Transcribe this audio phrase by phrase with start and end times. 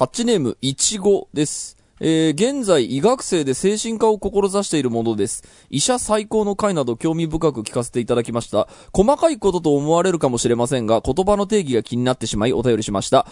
[0.00, 1.76] タッチネーム、いちごです。
[2.00, 5.44] えー、現在、医学生で精神科を志しているものです。
[5.68, 8.66] 医者最高の会など興味深く聞かせていただきました。
[8.94, 13.26] 細かいことと思われるかもしれませんが、言葉の定義が気になってしまいお便りしました。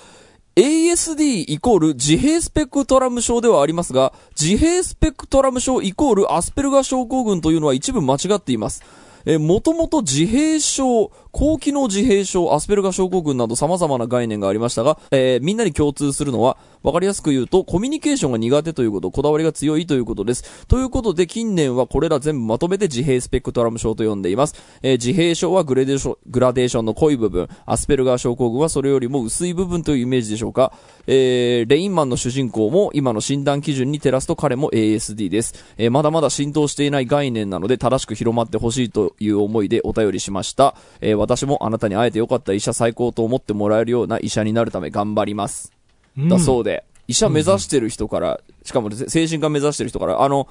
[0.57, 8.83] ASD イコール自閉スペクトラム症ではありますが、自閉スペクトラム症イコールアスペルガ症候群というのは一部間違っています。
[9.29, 20.67] えー、もともと自閉症、高機能自閉症、アスペルガ症候群など様々な概念がありましたが、えーみんなに共通するのは、わかりやすく言うと、コミュニケーションが苦手ということ、こだわりが強いということです。
[20.67, 24.55] ということで、近年はこれら全部まとめて自閉スペクトラム症と呼んでいます。
[24.83, 30.73] えー自閉症はグレデーション、グラデーションの濃い部分、アスペルガー症候群はそれよりも薄い部分というイメージでしょうか。
[31.07, 35.55] えーレインマンの主人公も今の診断基準に照らすと彼も ASD です。
[35.77, 40.75] えーまだまだ浸透していない概念なので正しく広まってほしいという思いでお便りしました。
[41.01, 45.78] えー私もあなたに会えてよかった医者最高と思ってもらえるような医者になるため頑張ります。
[46.17, 50.49] だそうで、医者目指してる人から、しかも精神科目指してる人から、あの、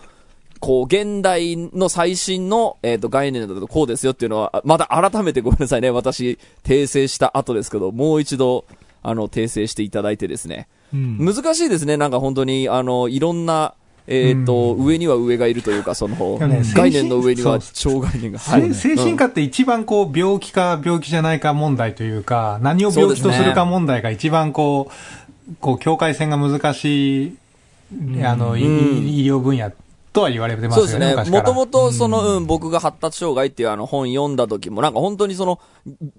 [0.60, 5.92] こう、現代の最新の、えっ、と、概念だとこうですよっていうのは、あまだ改めてごめんなさいね。
[5.92, 8.66] 私、訂正した後ですけど、もう一度、
[9.04, 10.68] あの、訂正していただいてですね。
[10.94, 11.98] うん難しいですね。
[11.98, 13.74] なんか本当に、あの、いろんな、
[14.08, 18.40] えっ、と、上には上がいるというか、その、やね概念の上には精超概念が。
[18.40, 25.27] せ精神科って一番こう病気か病気じゃないか問題というか、何を病気とするか問題が一番こう、
[25.60, 27.38] こう境界線が難しい、
[28.24, 29.08] あの、いうん。
[29.08, 29.72] 医療分野
[30.18, 30.92] とは言われてますよね。
[30.92, 31.38] そうですね。
[31.38, 35.60] もともと、その、うん、僕が発達障害っていうあの本読んだ時も、なんか本当にその、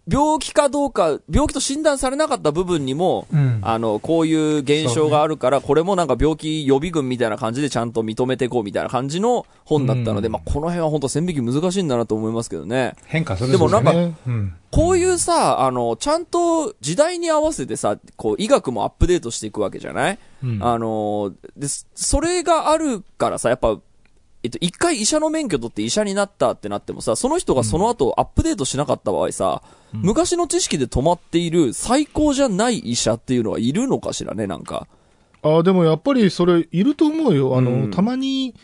[0.08, 3.58] 病気かどうか、病気と診断されなかった部分にも、うん。
[3.62, 10.32] あの、こういう現象があるから、これもなんか病気予備軍みたいな感じでちゃんと認めていこうみたいな感じの本だったので、うん。
[10.32, 12.94] まあこの辺は本当線引き難しいんだなと思いますけどね。
[13.06, 14.54] 変化するでもなんかねうん。
[14.70, 20.58] こういうさ、あの、ちゃんと時代に合わせてさ、こう、医学もアップデートしていくわけじゃない、うん。
[20.62, 23.78] あの、で、それがあるからさ、やっぱ、
[24.42, 29.62] えっと、一回医者の免許取って医者になったってなってもさ、その人がその後アップデートしなかった場合さ、
[29.92, 34.86] 昔の知識で止まっている最高じゃない医者っていうのはいるのかしらね、なんか。
[35.42, 37.56] あでもやっぱりそれいると思うよ。
[37.56, 37.90] あの、うん。
[37.90, 38.54] たまに、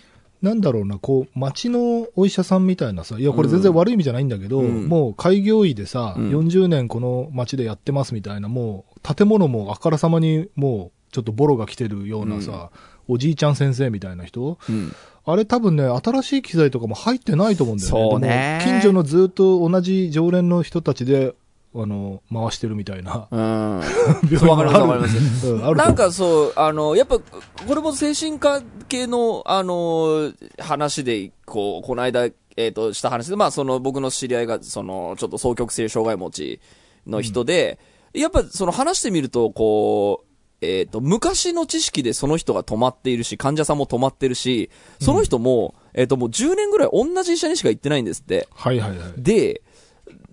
[0.42, 4.88] なんだろうな、こう、町のお医者さんみたいなさ、いや、これ全然悪い意味じゃないんだけど、うん。
[4.88, 6.30] もう開業医でさ、うん。
[6.30, 12.70] 40年この町でやってますみたいな、もう、建物もあからさまにもう、ちょっとボロが来てるようなさ、
[13.08, 14.92] おじいちゃん先生みたいな人うん。
[15.26, 18.10] あれ多分ね、新しい機材とかも入ってないと思うんだよね。
[18.10, 21.34] そうね近所のずっと同じ常連の人たちで、
[21.74, 23.26] あの、回してるみたいな。
[23.30, 23.78] うん。
[23.80, 23.88] わか
[24.30, 36.60] りますもあわかりますうんなんかそう、あの、やっぱ、これも精神科系の、あの、話で、こう、この間、えっ、と、した話で、まあ、その、僕の知り合いが、その、ちょっと双極性障害持ち
[37.06, 37.78] の人で、
[38.12, 40.33] やっぱ、その話してみると、こう、
[40.64, 44.70] えっ、と、昔の知識でその人が止まっているし、患者さんも止まってるし、
[45.00, 48.48] その人も、えっ、と、もう10年ぐらい同じ医者にしか行ってないんですって。
[48.54, 49.12] はいはいはい。
[49.16, 49.62] で、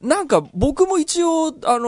[0.02, 1.88] なんか僕も一応、あの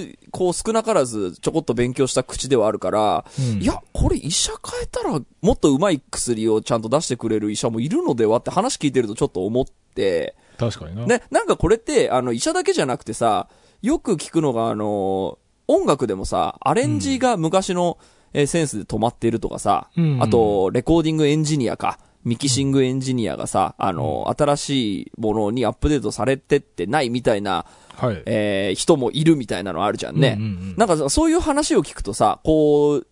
[0.00, 11.06] ーこう少なからずちょこっと勉強した口ではあるから、うんいや、これ医者変えたらもっとうまい薬をちゃんと出してくれる医者もいるのではって話聞いてるとちょっと思って、確かにな。
[11.06, 13.48] ね、なんかこれって、あの、医者だけじゃなくてさ、
[13.80, 17.98] よく聞くのが、あのー音楽でもさ、アレンジが昔の、
[18.32, 27.66] えーセンスで止まっているとかさ、うんあと、レコーディングエンジニアか、ミキシングエンジニアがさ、あのー新しいものにアップデートされてってないみたいな、
[27.96, 28.22] はい。
[28.26, 30.36] えー人もいるみたいなのあるじゃんね。
[30.38, 33.06] うんうんうんなんかそういう話を聞くとさ、こう、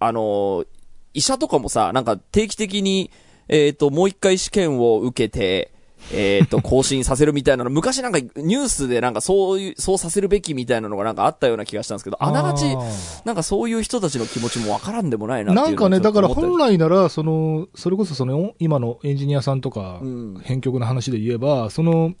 [0.00, 0.66] あのー
[1.12, 3.10] 医者とかもさ、なんか定期的に、
[3.48, 5.72] えっ、と、もう一回試験を受けて、
[6.12, 12.64] えっ、と、 更新させるみたいなの、昔なんかニュースでなんかそういう、そうさせるべきみたいなのがなんかあったような気がしたんですけど、あながち、
[13.24, 22.14] なんかそういう人たちの気持ちもわからんでもないなっていうのなんかね、だから本来なら、その、それこそその、今のエンジニアさんとかうん、編曲の話で言えば、その、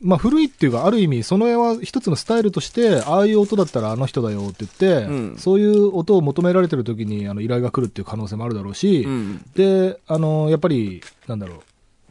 [0.00, 5.36] まあ古いっていうか、ある意味、その絵は一つのスタイルとして、ああいう音だったらあの人だよって言って、うん。
[5.38, 9.44] そういう音を求められてる時に、あの、依頼が来るっていう可能性もあるだろうし、うん。
[9.54, 11.58] で、あの、やっぱり、なんだろう、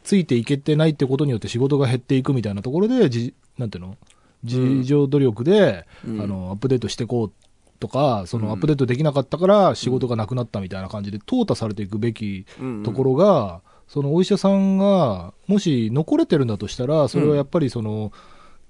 [0.06, 3.96] ついていけてないってことによって仕事が減っていくみたいなところで、じ、なんていうの？
[4.44, 6.20] 自助努力で、うん。
[6.20, 7.32] あの、アップデートしていこう
[7.80, 8.44] とか、そうん。
[8.44, 18.12] のアップデートできなかったから仕事がなくなったみたいな感じで、淘汰されていくべきうんところが、そのお医者さんが、もし残れてるんだとしたら、それはやっぱりその、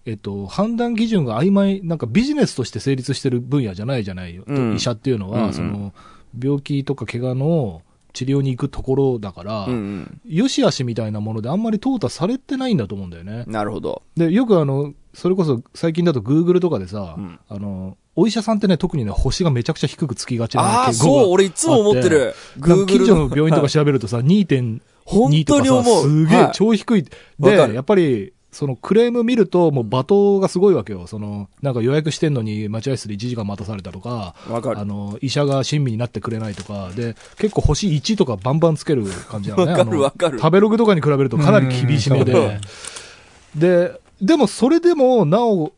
[0.06, 4.74] えっと、判断基準が曖昧、なんかビジネスとして成立してる分野じゃないじゃないよ、うん。
[4.76, 5.52] 医者っていうのは、うんうん。
[5.52, 5.92] その、
[6.38, 7.82] 病気とか怪我の
[8.16, 13.52] 治療に行くところだから、うんよしあしみたいなものであんまり淘汰されてないんだと思うんだよねうん。。
[13.52, 14.02] なるほど。
[14.16, 22.34] で、よくあの、それこそ最近だとグーグルとかでさ、うんあの、お医者さんってね、特にね、星がめちゃくちゃ低くつきがちなああ、そう、俺いつも思ってる。
[22.56, 26.02] なんか近所の病院とかはい調べるとさ、2.2 本当とかさ。
[26.02, 27.04] すげえはい超低い。
[27.38, 29.98] で、やっぱり、そのクレーム見ると、もう罵
[30.38, 31.06] 倒がすごいわけよ。
[31.06, 39.72] その、なんか予約してんのに待合室で1時間待たされたとか、わかるあの、医者が親身になってくれないとか、で、結構星1とかバンバンつける感じなのね。
[39.76, 42.60] わかるわかる食べログとかに比べるとかなり厳しめうんで。
[43.54, 45.74] で、でもそれでも、なお、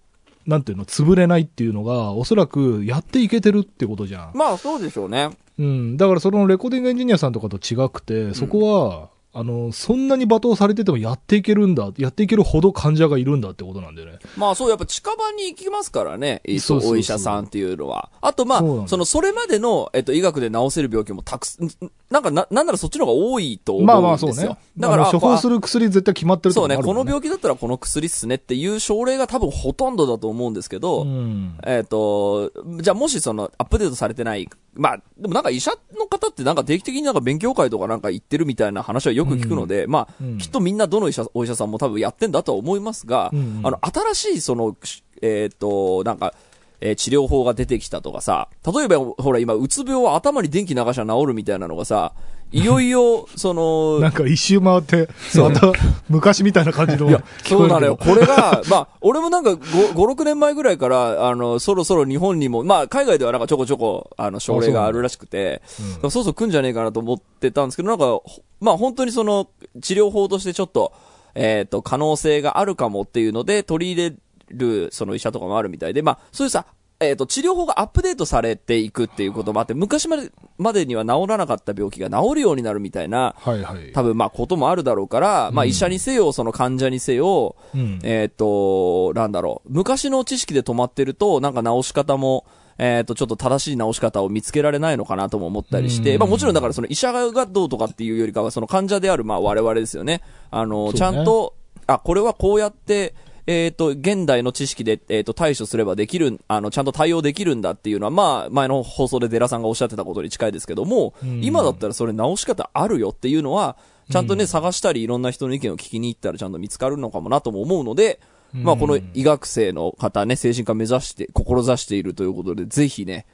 [0.47, 4.31] なんていうの、潰れないっていうのが、おそらくやっていけてるってことじゃん。
[4.35, 5.31] まあそうでしょうね。
[5.59, 5.97] うん。
[5.97, 14.19] だからそのレコーディングエンジニアさんとかと違くて、そこは、あの、そんなに罵倒されててもやっていけるんだ、やっていけるほど患者がいるんだってことなんでね。
[14.37, 18.11] まあそう、やっぱ近場に行きますからね、お医者さんっていうのは。
[18.21, 21.69] あとまあそその、それまでの、えっと、医学で治せる病気もたくさん、
[22.11, 23.93] なんかな、なんならそっちの方が多いと思うんですよ。
[23.93, 24.59] まあまあそうね。
[24.79, 31.59] だから、処方あする薬絶対決まってるとそうね、ここもあるもんの病気だったらこの薬っすねっていう症例が多分ほとんどだと思うんですけど、うん。
[31.65, 40.39] えっ、と、じゃあもしそのアップデートされてない、まあ、でもなんか医者の方ってなんか定期的になんか勉強会とかなんか行ってるみたいな話はよく聞くので、まあ、うん。
[40.39, 43.67] きっとみんなどの医者、お医者さんも多分やってんだとは思いますが、うんうん。
[43.67, 46.35] あの、新しいその、しえっ、と、なんか、
[46.81, 52.13] えー治療法が出てきたとかさ、例えば、ほら今、うつ病は頭に電気流しゃ治るみたいなのがさ、
[52.51, 55.73] いよいよ、その、なんか一周回って、また
[56.09, 57.11] 昔みたいな感じの。
[57.11, 57.97] いや、そうなのよ。
[57.97, 65.61] 聞ここれが、 まあ、俺もなんか5、5、6年前ぐらいから、あの、そろそろ日本にも、まあ、海外ではなんかちょこちょこ、あの、症例があるらしくて、
[66.03, 68.23] うんそうそう来んじゃねえかなと思ってたんですけど、なんか、ほ
[68.61, 69.49] まあ、本当にその、
[69.83, 70.93] 治療法としてちょっと、
[71.35, 74.17] えっ、と、可能性があるかもっていうので、取り入れ
[74.51, 76.67] る、その医者とかもあるみたいで、まあ、そういうさ、
[77.01, 83.93] えっ、と、治療法がアップデートされていくっていうこともあって、昔まで、までには治らなかった病気が治るようになるみたいな、えはいはい。
[83.93, 88.01] 多分まあこともあるだろうから、まあ医者にせよ、その患者にせよ、うん。
[88.03, 92.47] えっ、と、なんだろう、昔の知識で止まってると、なんか治し方も、
[92.79, 96.19] えっ、と、ちょっと正しい治し方を見つけられないのかなとも思ったりして、うん。
[96.19, 100.21] まあもちろんだからその医者がどうとかっていうよりかは、その患者であるまあ我々ですよね。
[100.51, 100.95] あの、ね。
[100.95, 101.55] ちゃんと、
[101.87, 103.15] あ、これはこうやって、
[103.51, 111.43] えっ、と、現代の知識で、えっ、と、対処すればできる、あの、ちゃんと対応できるんだっていうのは、まあ、前の放送でデラさんがおっしゃってたことに近いですけども、うん。
[111.43, 113.79] 今だったらそれ直し方あるよっていうのは、
[114.11, 118.21] ちゃんとね、探したり、いろんな人の意見を聞きに行ったらちゃんと見つかるのかもなとも思うので、
[118.53, 123.25] まあ、この医学生の方ね、精神科目指して、志しているということで、ぜひね、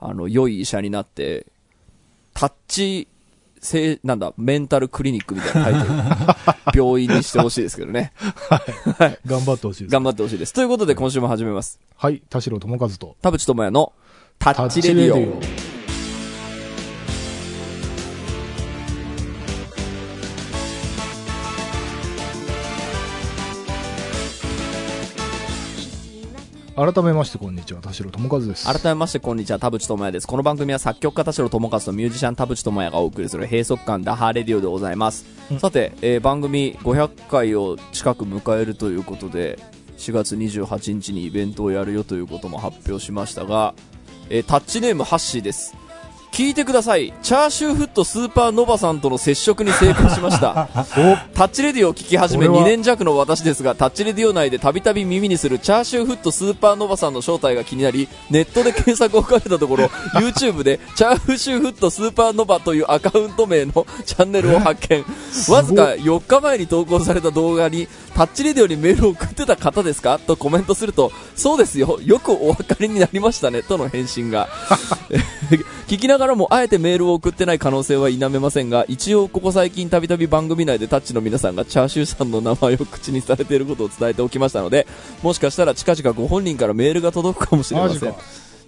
[0.00, 1.46] あの、良い医者になって、
[2.32, 3.06] タッチ、
[3.60, 8.12] せい、なんだ、メンタルクリニックみたいなタイトル、 病院にしてほしいですけどね。
[9.26, 9.92] 頑張ってほしいです。
[9.92, 10.52] 頑張ってほしいです。
[10.52, 11.80] ということで、今週も始めます。
[11.96, 12.22] はい。
[12.28, 13.16] 田代智和と。
[13.22, 13.92] 田淵智也の
[14.38, 15.30] タッチレディ
[15.64, 15.67] オ。
[26.78, 28.64] 改めましてこんにちは、田代智和です。
[28.64, 30.28] 改めまして、こんにちは、田淵智也です。
[30.28, 35.26] この番組は作曲家田代智和とミュージシャン田淵智也がお送りする閉塞感ダハーレディオでございます。
[35.50, 39.58] うんさて、えー番組500回を近く迎えるということで、
[39.96, 43.74] 4月28日にイベントをやるよということも発表しましたが、
[44.30, 45.74] えータッチネームハッシーです。
[46.32, 47.12] 聞いてください。
[47.22, 50.68] チャーシューフットスーパーノバさんとの接触に成功しました。
[51.34, 65.04] タッチレディオを聞き始めこれは2年弱の私ですが、タッチレディオ内でたびたび耳にするチャーシューフットスーパーノバさんの正体が気になり、ネットで検索をかけたところ、 YouTube でチャーシューフットスーパーノバというアカウント名のチャンネルを発見。
[65.48, 70.18] わずか4日前に投稿された動画に、タッチレディオにメールを送ってた方ですか？
[70.18, 74.48] とコメントすると、そうですよ、よくお分かりになりましたね、との返信が。
[75.86, 84.88] 聞きながらもあえてメールを送ってない可能性は否めませんが、一応ここ最近たびたび番組内でタッチの皆さんがチャーシューさんの名前を口にされていることを伝えておきましたので、
[85.22, 88.14] もしかしたら近々ご本人からメールが届くかもしれません。。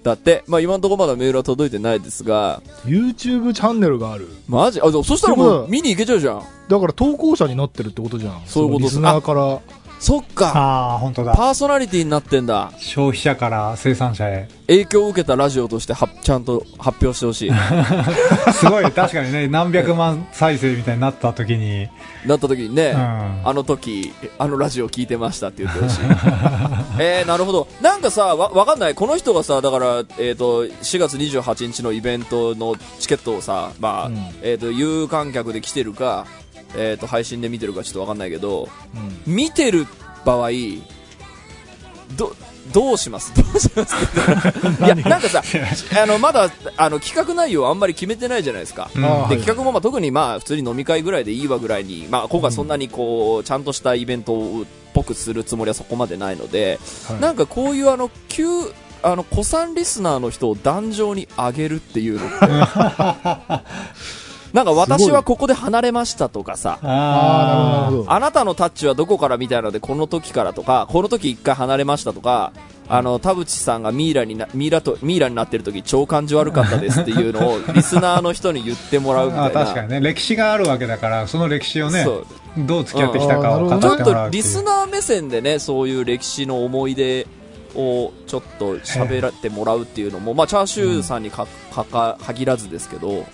[0.02, 4.28] だって、まあ今のところまだメールは届いてないですが、YouTube チャンネルがある。
[4.48, 4.80] マジ？
[4.80, 6.42] あ、でもそしたらもう見に行けちゃうじゃん。
[6.68, 8.42] だから投稿者になってるってことじゃん。
[8.46, 9.60] そういうことのリスナーから。
[10.00, 10.52] そっか。
[10.56, 11.34] ああ、本当だ。
[11.34, 12.72] パーソナリティになってんだ。
[12.78, 14.48] 消費者から生産者へ。
[14.66, 17.50] 影響を受けたラジオとしてはちゃんと発表してほしい。
[18.54, 21.88] すごい、確かにね、何百万再生みたいになった時に、
[22.24, 26.00] なった時にね、うんあの時、あのラジオ聞いてましたって言ってほしい。
[27.02, 27.66] えー、なるほど。
[27.80, 28.94] なんかさ、わ、わかんない？
[28.94, 34.16] この人がさ、だから、えっ、と、4月28日のイベントのチケットをさ、まあ、うん。
[34.42, 36.26] えっ、と、有観客で来てるか、
[36.76, 38.68] えっ、と、配信で見てるかちょっとわかんないけど、
[39.26, 39.34] うん。
[39.34, 39.86] 見てる
[40.26, 40.50] 場合、
[42.16, 42.36] ど、
[42.72, 43.32] どうします？
[43.34, 43.94] どうします？
[44.84, 45.42] いや、なんかさ、
[46.02, 48.90] あの、まだ、あの、企画内容あんまり決めてないじゃないですか。
[48.94, 49.02] うん。
[49.02, 56.78] で、企画もまあ特にまあ、普通に飲み会ぐらいでいいわぐらいに、まあ、今回そんなにこう、ちゃんとしたイベントっぽくするつもりはそこまでないので、
[57.08, 57.20] はい。
[57.20, 58.44] なんかこういうあの、急、
[59.02, 62.46] あの、古参リスナーの人を壇上に上げるっていうのって、
[64.52, 72.52] なんか私はここで離れましたとかさ、ああ、なたのタッチはどこからみたいなので、この時からとか、この時一回離れましたとか、
[72.90, 79.60] あの、田淵さんがミイラにな、ミイラと、ミイラになってる時超感じ悪かったですっていうのを、 リスナーの人に言ってもらうみたいな。
[79.60, 80.00] あ確かにね。
[80.00, 82.26] 歴史があるわけだからその歴史をねそう。
[82.58, 83.80] どう付き合ってきたかを語うん。
[83.80, 87.26] ちょっとリスナー目線でね、そういう歴史の思い出
[87.74, 93.26] をちょっと喋ってもらうっていうのも、まあ、チャーシューさんにか、かか、限らずですけど、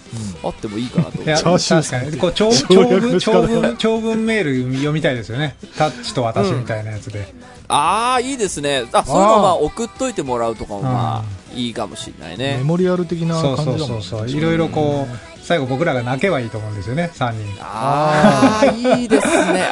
[0.42, 1.44] あってもいいかなと思いやって。
[1.44, 7.32] チャーシュー確かにこう長 省長文長文長文メール読みたいですよねタッチと私みたいなやつで、
[7.68, 8.84] ああ、いいですね。
[8.92, 12.64] あ、そういうのまあ送っといてもらうとかもまあ、いいかもしれないねメ。
[12.64, 14.04] モリアル的なそうそう感じだもんね。
[14.04, 15.16] そうそういろいろこう
[15.46, 19.68] 最後僕らが泣けばいいと思うんですよね3人ああ、いいですね。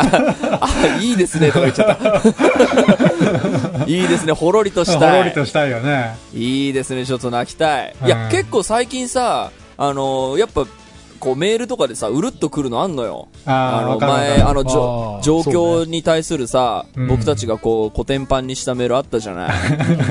[0.52, 1.48] ああ、いいですね。
[1.48, 3.13] とか言っちゃった。
[3.88, 4.32] いいですね。
[4.32, 5.10] ほろりとしたい。
[5.10, 7.06] ほろりとしたいよねいいですね。
[7.06, 7.94] ちょっと泣きたい。
[8.02, 10.66] いうや、ん結構最近さ、あのーやっぱ、
[11.20, 13.28] こうメールとかでさ、うるっとくるのあんのよ。
[13.46, 19.50] の、あーわかるわかる前、あの、状況に対するさ、うん僕たちがこう、コテンパンにしたメールあったじゃない。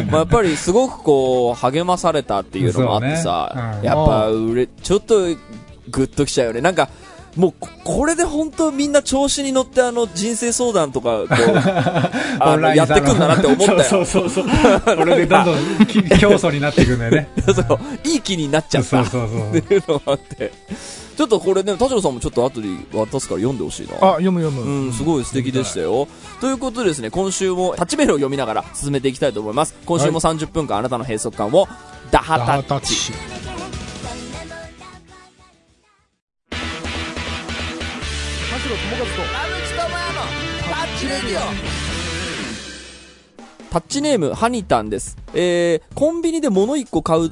[0.09, 5.19] まあやっぱりすごくこう、励まされたっていうのもあってさ、ねうんやっぱ、うれ、ちょっと、
[5.89, 6.61] グッときちゃうよね。
[6.61, 6.89] なんか、
[7.35, 11.27] もうこ、これで本当みんな調子に乗ってあの人生相談とか、こう、
[12.39, 13.83] あの、やってくんだなって思ったよ。
[13.83, 18.89] そうそうそうそうこれでどんどんき競争になっていくんだよねそう、いい気になっちゃった。
[18.89, 20.51] そうそうそうっていうのがあって。
[21.15, 23.93] ちょっとこれね、田代さんもちょっと後で渡すから読んでほしいな。
[23.95, 24.87] あ、読む読む。
[24.87, 26.07] うん、すごい素敵でしたよ。
[26.41, 29.75] ということでですね、今週もタッチメールを読みながら進めていきたいと思います。
[29.85, 31.67] 今週も30分間あなたの閉塞感を
[32.09, 33.52] ダハダタッチ。
[38.63, 38.69] ハ
[40.69, 41.05] タッチ。
[43.69, 45.17] タッチネーム、ハニタンです。
[45.33, 47.31] えー、コンビニで物1個買う、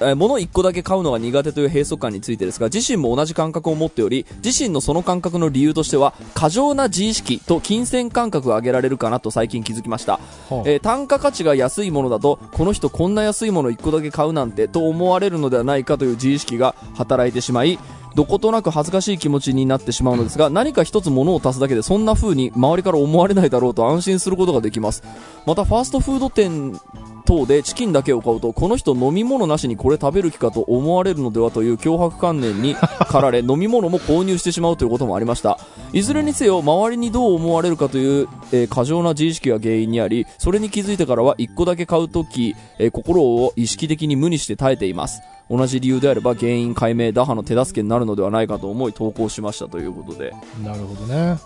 [0.00, 10.12] えー物1個だけ買うのが苦手という閉塞感についてですが、自身も同じ感覚を持っており、自身のその感覚の理由としては、過剰な自意識と金銭感覚が挙げられるかなと最近気づきました。
[10.14, 17.78] はあえー単価価値が安いものだと、この人こんな安いもの1個だけ買うなんてと思われるのではないかという自意識が働いてしまい、
[18.14, 25.02] どことなく恥ずかしい気持ちになってしまうのですが、何か一つ物を足すだけでそんな風に周りから思われないだろうと安心することができます。
[25.46, 26.78] また、ファーストフード店
[27.24, 35.58] 等でチキンだけを買うと、この人飲み物なしにこれ食べる気かと思われるのではという脅迫観念に駆られ、飲み物も購入してしまうということもありました。
[35.92, 45.20] いずれにせよ、周りにどう思われるかという、えー過剰な自意識が原因にあり、それに気づいてからは1個だけ買うとき、えー心を意識的に無にして耐えています。
[45.50, 50.32] 同じ理由であれば原因解明、打破の手助けになるのではないかと思い投稿しましたということで。
[50.64, 51.36] なるほどね。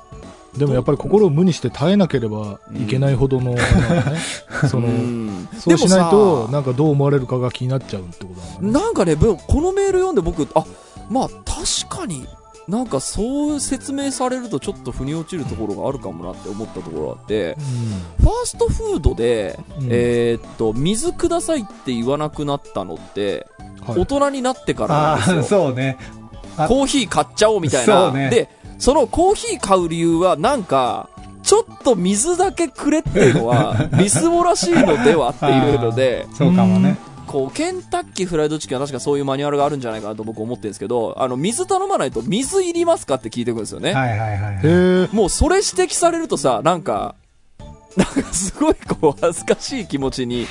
[0.59, 3.61] でもやっぱり心を無にして耐えなければいけないほどの、ね、
[4.69, 8.85] その、うんそうしないでと、なんかどう思われるかが気になっちゃうってことなんだね。
[8.85, 10.65] なんかね、ぶこのメール読んで僕、あ、
[11.11, 12.27] まあ確かに、
[12.69, 17.57] なんかそう説明されるとちょっと腑に落ちるところがあるかもなって思ったところがあって、
[18.19, 23.47] ファーストフードで、うんえーっと、水くださいって言わなくなったのって、
[23.87, 25.61] はい大人になってからなんですよ。
[25.67, 25.97] そうね
[26.57, 28.11] あコーヒー買っちゃおうみたいな。
[28.11, 28.49] ねで、
[28.79, 31.09] そのコーヒー買う理由はなんか、
[31.43, 43.93] ちょっと水だけくれっていうのは、みすぼらしいのではっていうので、 そうかもねこう、ケンタッキーフライドチキンは確かそういうマニュアルがあるんじゃないかなと僕思ってるんですけど、あの、水頼まないと水いりますかって聞いてくるんですよね。
[43.93, 45.15] はいはいはいはい。
[45.15, 47.15] もうそれ指摘されるとさ、なんか、
[47.97, 50.47] なんかすごいこう恥ずかしい気持ちに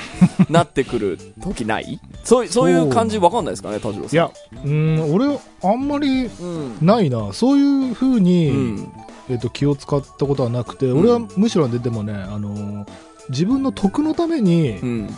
[0.49, 1.99] なってくる時ない？
[2.23, 4.13] そういそういう感じわかんないですかね、田代さん。
[4.13, 4.31] いや、
[4.65, 6.77] うん、俺、あんまりうん。
[6.81, 7.31] ないな。
[7.33, 8.91] そういうふうに、うん。
[9.29, 12.85] えっと、気を使ったことはなくて、ん俺はむしろででもね、あのー
[13.27, 15.09] 自分の得のためにうん。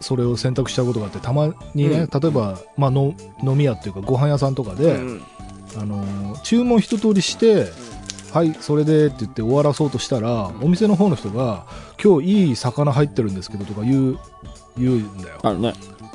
[0.00, 5.22] それを選択しちゃうことがあってたまにね、うん例えば、まあ、の飲み屋っていうかご飯屋さんとかで、うん
[5.78, 7.66] あのー注文一通りして、
[8.36, 11.64] はいそれでって言って終わらそうとしたら、お店の方の人が
[12.02, 14.18] 今日いい魚入ってるんですけどとか言う
[14.76, 15.72] 言うんだよあるね。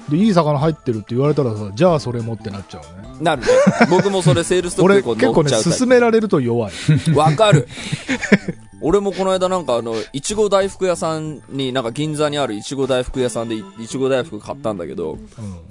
[0.07, 3.47] でいい魚入ってるって言われたらさじゃあそれもってなっちゃうねなるね。
[3.89, 6.73] 僕もそれセールストック 俺結構ね勧められると弱い
[7.11, 7.67] プわかる。
[8.81, 15.19] 俺もこの間なんかあの、いちご大福屋さんに、なんか銀座にあるいちご大福屋さんでいいちご大福買ったんだけど、うん。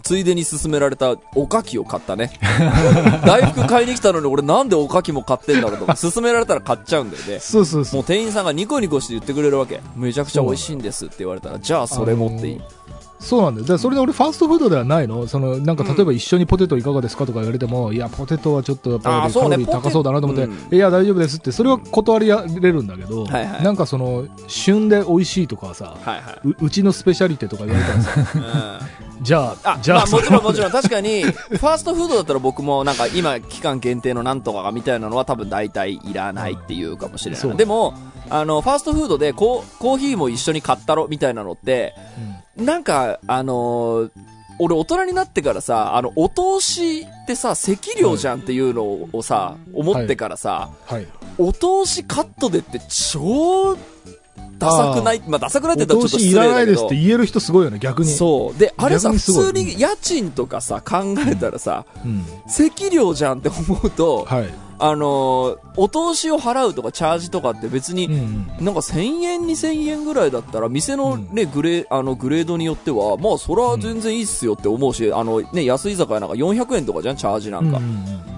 [0.03, 2.39] ついでに勧められたおかきを買ったね。
[3.27, 7.41] 大福買いに来たのに俺なんでおかきも買ってんだろうとか、勧められたら買っちゃうんだよね。
[7.41, 7.97] そうそうそう。
[7.97, 9.81] もう店員さんがニコニコして言ってくれるわけ。
[9.97, 12.61] めちゃくちゃ美味しいんですって言われたら、じゃあそれ持っていい。
[13.21, 13.67] そうなんだよ。
[13.67, 15.27] だそれで俺ファーストフードではないの？
[15.27, 23.63] その、なんか例えば一緒にポテトいかがですかとか言われても、いや、ポテトはちょっとやっぱりカロリー高そうだなと思って、ポテいや、大丈夫ですって、それは断りられるんだけど、はいはい。
[23.63, 26.49] なんかその、旬で美味しいとかさ、はいはい。
[26.49, 29.21] ううちのスペシャリテとか言われたらさ、うん。
[29.23, 30.71] じゃあ、あ、じゃあ、まあもちろんもちろん。
[30.71, 37.41] 確かに、ファーストフードだったら僕もなんか今期間限定のなんとかがみたいなのは多分大体いらないっていうかもしれない。
[37.41, 37.55] そう。
[37.55, 37.93] でも、
[38.31, 41.95] あの、ファーストフードでコーコーヒーも一緒に買ったろみたいなのって、
[42.57, 44.11] なんか、あのー
[44.63, 51.09] 俺大人になってからさ、あの、お通しってさ、席料じゃんっていうのをさ、思ってからさ、はい。
[51.39, 53.75] お通しカットでって超、
[54.59, 55.23] ダサくない？
[55.27, 56.95] まあ、ダサくないって言ったらちょっと失礼だけどないですって。
[56.95, 58.09] 言える人すごいよね、逆に。
[58.13, 58.59] そう。
[58.59, 62.27] で、あれさ、普通に家賃とかさ、考えたらさ、うん。
[62.47, 64.51] 席料じゃんって思うと、はい。
[64.81, 68.09] あのーお通しを払うとかチャージとかって別に。
[68.61, 77.81] なんか1000円、2000円ぐらいだったら、店のね、グレー、あの、グレードによっては、まあ、それは全然いいっすよって思うし、あの、ね、安い居酒屋なんか400円とかじゃん、チャージなんか。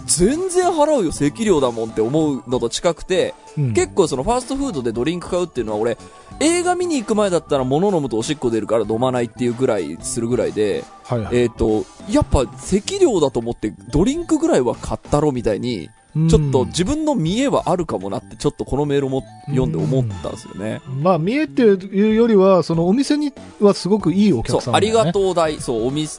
[0.06, 3.34] 全然払うよ、席料だもんって思うのと近くて、
[3.74, 5.98] 結構そのファーストフードでドリンク買うっていうのは俺、
[6.40, 11.36] 映画見に行く前だったら物飲むとおしっこ出るから飲まないっていうぐらいするぐらいで、はいはい。
[11.36, 15.90] えっ、と、やっぱ席料だと思ってドリンクぐらいは買ったろみたいに、うん
[16.28, 20.82] ちょっと自分の見栄はあるかもなって、ちょっとこのメールも読んで思ったんですよね。
[21.00, 24.98] まあ、見えていうよりは、そのお店にはすごくいいおそう客、さんだよね。
[24.98, 26.18] ありがとう代、そう、お店、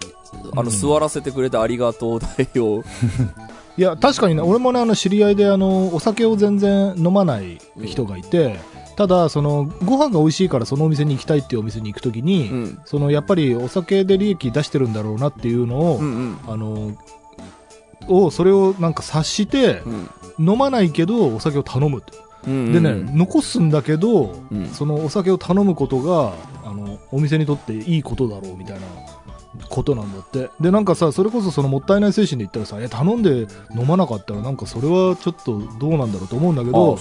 [0.53, 2.83] あの、うん座らせてくれてありがとう代を、
[3.77, 8.59] いや、確かにね、俺もね、あの、知り合いで、あの、お酒を全然飲まない人がいて、
[8.95, 12.79] ただ、その、ご飯が美味しいからそのお店に行きたいっていうお店に行くときに、うん。
[12.85, 16.37] その、やっぱりお酒で利益出してるんだろうなっていうのを、うんうん。
[16.47, 16.91] あの、
[18.07, 22.13] を、それをなんか察して、うん飲まないけどお酒を頼むって。
[22.47, 26.33] うんでね、残すんだけど、うんそのお酒を頼むことが、
[26.65, 28.87] あの、お店にとっていいことだろうみたいな
[29.69, 30.49] ことなんだって。
[30.59, 36.97] で、なんかさ、それこそそのもったいない精神で言ったらさ、え、頼んで飲まなかったらなんかそれはちょっとどうなんだろうと思うんだけあど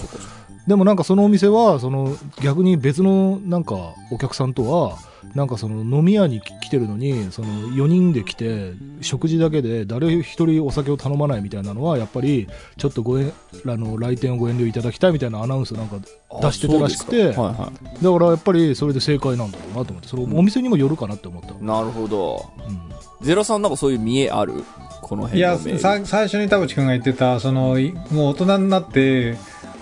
[0.67, 4.99] でもなんかそのお店は、その逆に別のなんかお客さんとは、
[5.35, 13.33] なんかその飲み屋に来てるのに、その4人で来て、食事だけで誰一人お酒を頼まないみたいなのは、やっぱりちょっとごえ
[13.67, 15.97] あの来店をご遠慮いただきたいみたいなアナウンスなんか
[16.41, 18.05] 出してたらしくて、はいはい。
[18.05, 21.55] だからやっぱりそれで正解なんだろうなと思って、そのお店にもよるかなって思った。
[21.55, 22.51] なるほど。
[22.69, 22.93] うん
[23.23, 24.65] ゼロさんなんかそういう見栄ある？
[25.01, 26.05] このいや、辺のメール。
[26.05, 29.37] さ最初に田淵君が言ってた、その、いもう大人になって、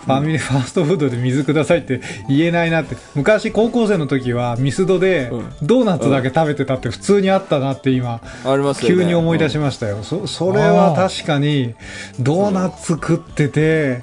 [0.04, 2.96] ファミリーファーストフードで水くださいって言えないなって。
[3.14, 9.02] 昔高校生の時はミスドでうドーナツだけ食べてたって普通にあったなって今、ありますよね。
[9.02, 10.02] 急に思い出しましたよ。
[10.02, 11.74] そ、それは確かに、
[12.18, 14.02] ドーナツ食ってて、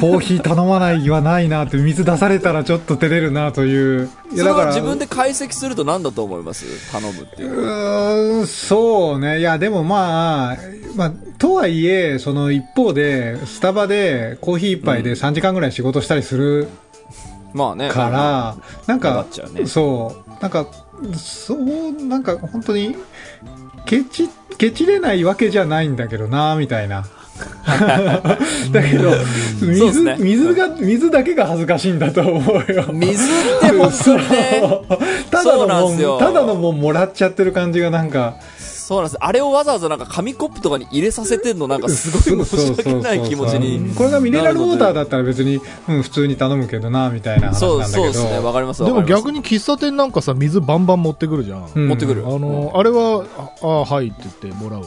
[0.00, 4.10] コーヒー頼まないはないなって、水出されたらちょっと照れるなという。
[4.32, 6.64] いそれは自分で解析すると何だと思います？
[6.90, 7.50] 頼むっていう。
[7.52, 9.40] うーん、そうね。
[9.40, 10.56] いや、でもまあ、
[10.96, 16.68] まあ、とはいえ、その一方で、スタバでコーヒー一杯で3時間ぐらい仕事したりする
[17.54, 17.90] まあね。
[17.90, 20.66] から、なんかね、そう、なんか、
[21.14, 22.96] そう、なんか本当に、
[23.84, 24.28] ケチ、
[24.58, 27.04] ケチれないわけじゃないんだけどな、みたいな。
[28.72, 29.10] だけど、
[29.60, 30.16] 水、ね。
[30.18, 32.84] 水が、水だけが恥ずかしいんだと思うよ。
[32.92, 33.72] 水って
[35.30, 38.36] ただのもん、ただのもんもらっちゃってる感じがなんか、
[38.92, 39.16] そうなんです。
[39.20, 43.94] あれをわざわざなんか紙コップとかに入れさせてんのなんかすごい申し訳ない気持ちに。
[43.94, 48.12] これがミネラルウォーターだったら別に、うん、普通に頼むけどな、みたいな話そう、なんだけど。
[48.12, 48.38] そうですね。
[48.40, 51.70] わかりますでも逆に喫茶店なんかさ、水バンバン持ってくるじゃん。
[51.74, 52.26] うん持ってくる。
[52.26, 53.24] あの、あれは、
[53.62, 54.86] ああ、はいって言ってもらうの。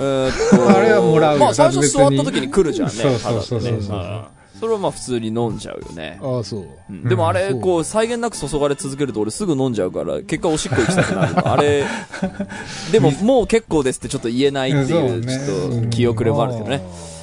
[0.00, 0.30] ー
[0.76, 2.94] あれはもらうよまあ最初座った時に来るじゃんね。
[2.94, 6.18] そうそうそうそうそれはまあ普通に飲んじゃうよね。
[6.20, 6.68] ああ、そう。
[6.90, 11.52] うんでもあれ、こう、際限なく注がれ続けると俺すぐ飲んじゃうから、結果おしっこ行きたくなるの。
[11.52, 11.84] あれ、
[12.90, 16.82] でももう結構ですってちょっと言えないっていう、ちょっと気遅れもあるけどね。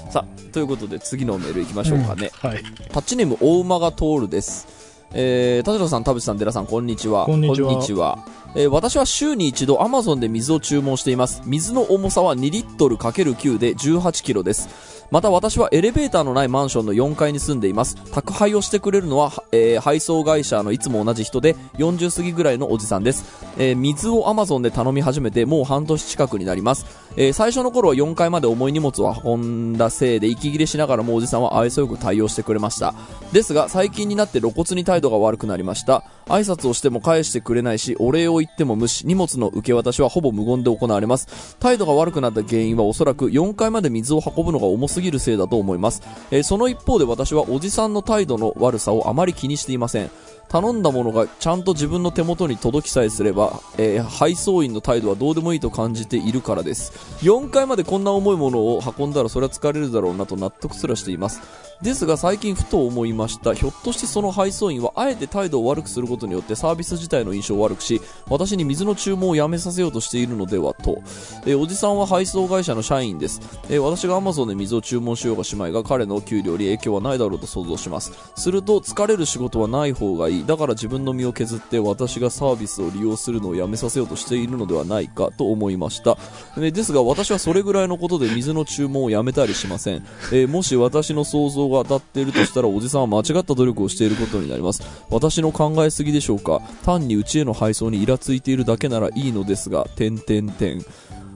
[0.10, 2.32] さあ、ということで次のメール行きましょうかね。
[2.40, 2.64] はい。
[2.94, 4.68] タッチネーム大馬が通るです。
[5.14, 7.26] えー、田代さん、田淵さん、寺さん、こんにちは。
[7.26, 7.62] こんにち
[7.94, 8.26] は
[8.58, 11.42] えー私は週に一度 Amazon で水を注文しています。
[11.46, 15.06] 水の重さは2リットル ×9 で18キロです。
[15.12, 17.96] また私はエレベーターのないマンションの4階に住んでいます。
[18.12, 23.26] 宅配をしてくれるのは、えー配送会社のいつも同じ人で40過ぎぐらいのおじさんです。
[23.58, 26.86] えー水を Amazon で頼み始めてもう半年近くになります。
[27.18, 32.94] えー最初の頃は4階まで重い荷物を運んだせいで息切れしながらもおじさんは愛想よく対応してくれました。
[33.34, 36.06] ですが最近になって露骨に態度が悪くなりました。
[36.28, 41.58] 挨拶をしても返してくれないし、お礼を言っても無視、荷物の受け渡しはほぼ無言で行われます。
[41.60, 46.02] 態度が悪くなった原因はおそらく4階まで水を運ぶのが重すぎるせいだと思います。
[46.32, 50.12] えーその一方で私はおじさんの態度の悪さをあまり気にしていません。
[50.48, 56.94] 頼んだものがちゃんと自分の手元に届きさえすれば、えー配送員の態度はどうでもいいと感じているからです。
[57.24, 61.42] 4階までこんな重いものを運んだらそれは疲れるだろうなと納得すらしています。
[61.82, 63.54] ですが最近ふと思いました。
[63.54, 71.02] ひょっとしてその配送員はあえて態度を悪くすることによってサービス自体の印象を悪くし、私に水の注文をやめさせようとしているのではと。
[71.46, 73.42] えーおじさんは配送会社の社員です。
[73.70, 78.12] えー私が Amazon で水を注文しようがしまいが彼のお給料に影響はないだろうと想像します。
[78.36, 80.46] すると疲れる仕事はない方がいい。
[80.46, 86.18] だから自分の身を削って私がサービスを利用するのをやめさせようとしているのではないかと思いました。
[86.58, 90.06] えーですが私はそれぐらいのことで水の注文をやめたりしません。
[90.34, 94.82] えもし私の想像が当たっているとしたらおじさんは間違った努力をしていることになります。
[95.10, 100.84] 私の考えすぎでしょうか単にうちへの配送にイラついているだけならいいのですが、点々点。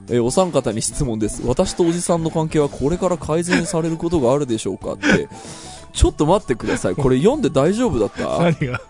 [0.08, 1.42] えーお三方に質問です。
[1.46, 5.28] 私とおじさんの関係はこれから改善されることがあるでしょうかって。
[5.92, 6.94] ちょっと待ってください。
[6.96, 8.38] これ読んで大丈夫だった？
[8.42, 8.80] 何が？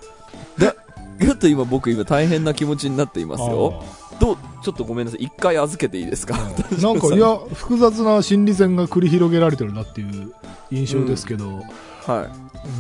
[1.20, 3.84] ちょっと今僕今大変な気持ちになっていますよ。
[4.20, 5.24] どう、ちょっとごめんなさい。
[5.24, 6.36] 一回預けていいですか？
[6.36, 10.32] なんかいや複雑な心理戦が繰り広げられてるなっていう
[10.70, 12.60] 印象ですけど、うはい。
[12.68, 12.72] ー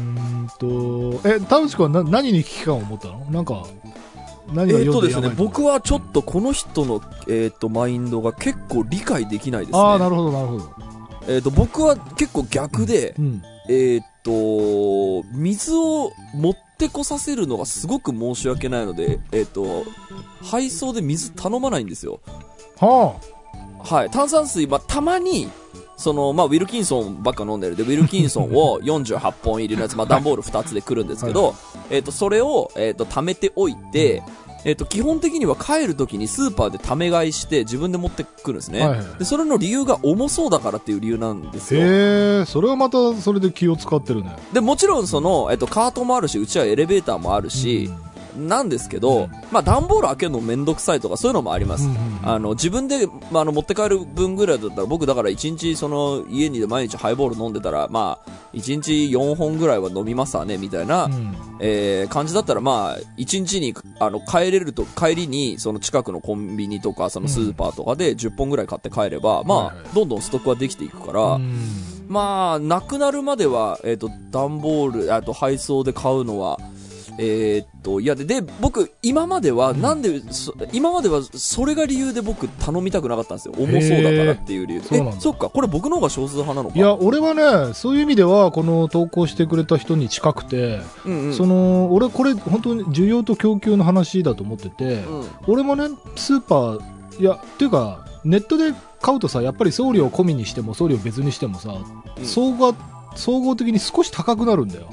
[0.44, 3.18] んとえ田淵君はな何に危機感を持ったの？
[3.30, 3.66] なんか
[4.52, 9.78] 何がえーっとですね、僕はちょっとこの人の、えーっと、マインドが結構理解できないですね。
[9.78, 10.74] ああなるほどなるほど、
[11.28, 19.84] えーっと、僕は結構逆で、うん、えーっと、水を持ってこさせるのがすごく申し訳ないので、えーっと、
[20.42, 22.20] 配送で水頼まないんですよ。
[22.78, 23.14] は
[23.82, 24.10] はい。
[24.10, 25.48] 炭酸水、まあ、たまに、
[25.96, 31.54] その、まあ、ウィルキンソンばっか飲んでるで、ウィルキンソンを 48本入りのやつ、まあ、段ボール2つで来るんですけど、
[31.90, 34.22] えっ、と、それを、えっ、と、貯めておいて、
[34.64, 38.80] えっ、と、基本的には帰るときにスーパーで貯め買いして自分で持ってくるんですね。
[38.80, 41.80] はいはいで、それの理由が重そうだからっていう理由なんですよ。
[41.80, 47.90] へえそれはまたそれで気を使ってるねで、もちろんその、えっ、と、カートもあるし、うちはエレベーターもあるし、
[48.36, 51.86] なんですけど、まあ、段ボール開けるのめんどくさいとかそういうのもあります。
[51.86, 61.34] うんうんあの、自分で、まあ、あの、持って帰る分ぐらいだったら、僕だから1日、その、家にで毎日ハイボール飲んでたら、まあ、1日4本ぐらいは飲みますわね、みたいな、うん。
[61.60, 69.94] えー感じだったら、まあ、1日に、あの、帰れると、帰りに、その近くのコンビニとか、そのスーパーとかで10本ぐらい買って帰れば、まあ、はいはい。
[69.94, 71.56] どんどんストックはできていくから、うん。
[72.08, 76.58] まあ、なくなるまでは、えっ、と、段ボール、あと配送で買うのは、
[77.18, 83.54] えーっと、いやで、で、僕、今までは、なんで、そ今までは、それが理由で僕、頼みたくなかったんですよ。
[83.56, 84.96] 重そうだからっていう理由で。
[84.96, 86.78] え、そっか、これ僕の方が少数派なのか。
[86.78, 91.34] いや、俺はね、そういう意味では、この投稿してくれた人に近くて、うんうん。
[91.34, 95.28] その、俺、これ、本当に需要と供給の話だと思ってて、うん。
[95.46, 96.80] 俺もね、スーパー、
[97.20, 101.70] いや、っていうか、ネットで買うとさ、やっぱり送料込みにしても、送料別にしてもさ、
[102.18, 102.74] うん総合、
[103.16, 104.86] 総合的に少し高くなるんだよ。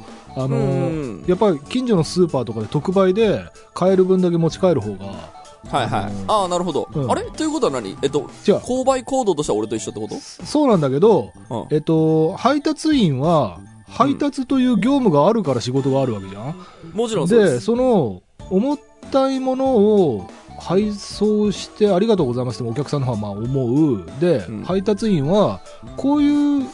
[0.44, 6.12] あの、うんやっぱり近所のスーパーとかで特売で買える分だけ持ち帰る方が、はいはい。
[6.28, 6.88] ああ、なるほど。
[6.94, 7.24] うんあれ？
[7.24, 7.98] ということは何？
[8.02, 10.16] えっと、違う、購買行動としては俺と一緒ってこと？
[10.16, 11.66] そうなんだけど、うん。
[11.72, 16.56] えっと、配達員は、配達という業務があるから仕事があるわけじゃん、
[16.94, 17.46] もちろんそうで。
[17.46, 18.78] ですその重
[19.12, 25.62] たいものを配送してありがとうございますってお客さんの方はまあ思うで、うん配達員は
[25.96, 26.66] こういう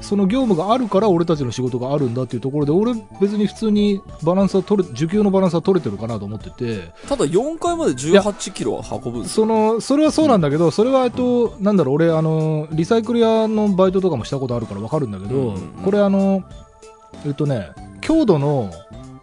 [0.00, 9.28] その業務があるから俺たちの仕事があるんだっていうところで俺別に普通にバランスは取れ受給のバランスは取れてるかなと思っててただ4階まで18キロは運ぶ。
[9.28, 16.42] そのそれはそうなんだけど、それはえっとなんだろう俺あのリサイクル屋のバイトとかもしたことあるから分かるんだけど、うんうんうんこれあの
[17.26, 17.68] えっとね
[18.00, 18.72] 強度の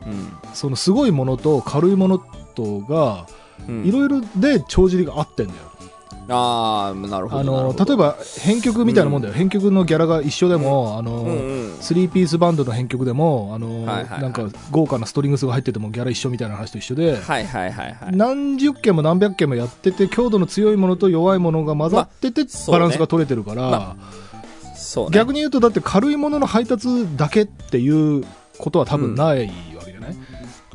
[0.06, 0.30] うん。
[0.54, 2.18] そのすごいものと軽いもの
[2.56, 3.28] とが
[3.68, 5.69] うんいろいろで帳尻が合ってんだよ、
[6.30, 7.40] ああ、なるほど。
[7.40, 11.34] あなるほどの例え、ば編曲みたいなもんだよ、編曲のギャラが一緒でも、あのうんう
[11.68, 11.74] ん。
[11.80, 18.16] 3ピースバンドの編曲でもあの、なんか豪華なストリングスが入っててもギャラ一緒みたいな話と一緒で、はいはいはいはい。
[18.16, 23.98] 何十件も何百件もやってて強度の強いものと弱いものが混ざってて、バランスが取れてるから、ま
[24.76, 25.12] そうね。
[25.16, 28.26] 逆に言うとだって軽いものの配達だけっていう
[28.58, 30.16] ことは多分ないわけじゃない、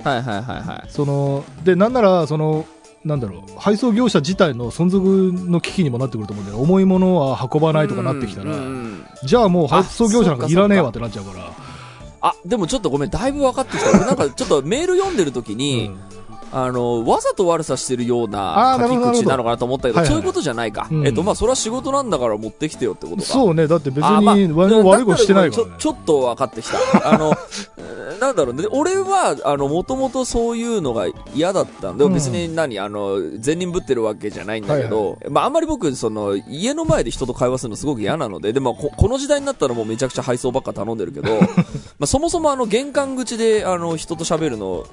[0.02, 0.90] はいはいはいはい。
[0.90, 2.64] そのでなんならその
[3.04, 11.52] なんだろう配送業者自体の存続の危機にもなってくると思うんだよ重いものは運ばないとかなってきたら、うんじゃあもう配送業者なんかあいらねえわそってなっちゃうから。
[12.20, 13.90] あ、でもちょっとごめん、だいぶ分かってきた。
[13.90, 16.23] 俺なんかちょっとメール読んでる時に、うん
[16.54, 20.88] あの、わざと悪さしてるような書き口なのかなと思ったけど、はいはいそういうことじゃないか。
[20.90, 23.22] うんえっと、まあ、それは仕事なんだから持ってきてよってことか。
[23.22, 26.78] そうねだって別にまあ悪悪いことしてないから、ねちょ、ちょっと分かってきた。
[27.12, 27.34] あの、
[27.78, 28.64] えーなんだろうね。
[28.70, 41.40] 俺は、あの、もともとそういうのが嫌だったんで、うん別に何、あの、善人ぶってるわけじゃないんだけど、まあ、あんまり僕、その、家の前で人と会話するのすごく嫌なので、でも、ここの時代になったらもうめちゃくちゃ配送ばっか頼んでるけど、
[41.98, 44.84] まあ、そもそもあの、玄関口で、あの、人と喋るの、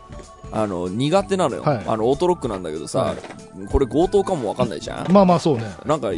[0.51, 1.63] あの、苦手なのよ。
[1.63, 1.83] はい。
[1.85, 3.15] あの、オートロックなんだけどさ、はい。
[3.71, 5.11] これ強盗かもわかんないじゃん。
[5.11, 5.63] まあまあそうね。
[5.85, 6.09] なんか、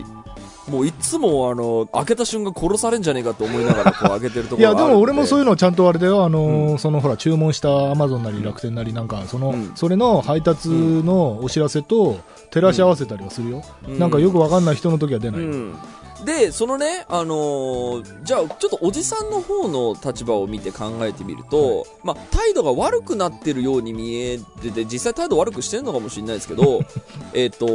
[0.70, 6.24] もういつもあの、開けた瞬間殺されんじゃねえかと思いながらこう 開けてるところいやでも俺もそういうの、ちゃんとあれだよ。
[6.24, 9.72] あのーそのほら注文したアマゾンなり楽天なりなんかその、うん。
[9.76, 12.18] それの配達のお知らせと
[12.50, 15.76] 照らし合わせたりはするよ、なんかよくわかんない人の時は出ない、うん。
[16.26, 26.82] で、そのね、あのーじゃあ、ちょっとおじさんの方の立場を見て考えてみると、まあ、態度が悪くなってるように見えてて、実際態度悪くしてるのかもしれないですけど、
[27.34, 27.68] えっと、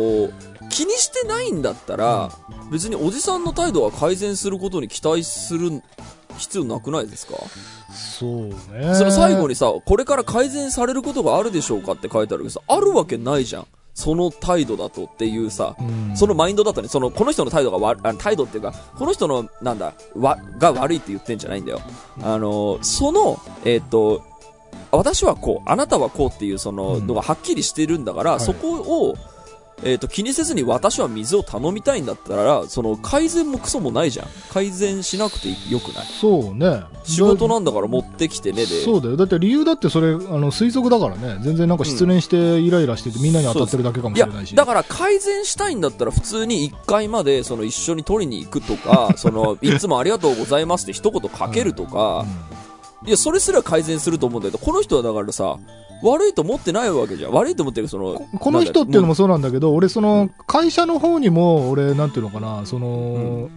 [0.70, 2.30] 気にしてないんだったら、
[2.70, 5.82] 別におじさんの態度が改善することに期待する
[6.36, 7.34] 必要なくないですか？
[7.92, 8.94] そうね。
[8.94, 13.66] その最後にさ、これから改善されることがあるでしょうかって書いてあるけどさ、あるわけないじゃん。
[13.98, 16.88] その態度だとっていうさ、うんそのマインドだったね。
[16.88, 21.80] その、この人の態度が悪、あ態度っていうか、この人の、なんだ、わ、が悪いって言ってんじゃないんだよ。
[22.22, 24.22] あの、その、えっ、と、
[24.92, 29.16] 私はこう、あなたはこうっていうそのうんのがはっきりしてるんだから、いそこを、
[29.84, 34.26] えっ、と、気にせずに私は水を頼みたいんだったら、その、改善もクソもないじゃん。
[34.50, 36.06] 改善しなくてよくない？
[36.20, 36.82] そうね。
[37.04, 38.82] 仕事なんだから持ってきてねで。
[38.84, 39.16] そうだよ。
[39.16, 41.38] だって理由だってそれあの推測だからね。
[41.42, 44.54] 全然なんか失恋してイライラしててみんなに当たってるだけかもしれないし。
[44.54, 52.26] だから改善したいんだったら普通に1回までその一緒に取りに行くとか そのいつもありがとうございますって一言かけるとか、
[53.06, 55.56] いやそれすら改善すると思うんだけどこの人はだからさ
[56.02, 57.32] 悪いと思ってないわけじゃん。
[57.32, 63.48] 悪いと思ってるそのここの人っていうのももそうなんだけど、俺、その会社の方にも、俺、なんていうのかな、その、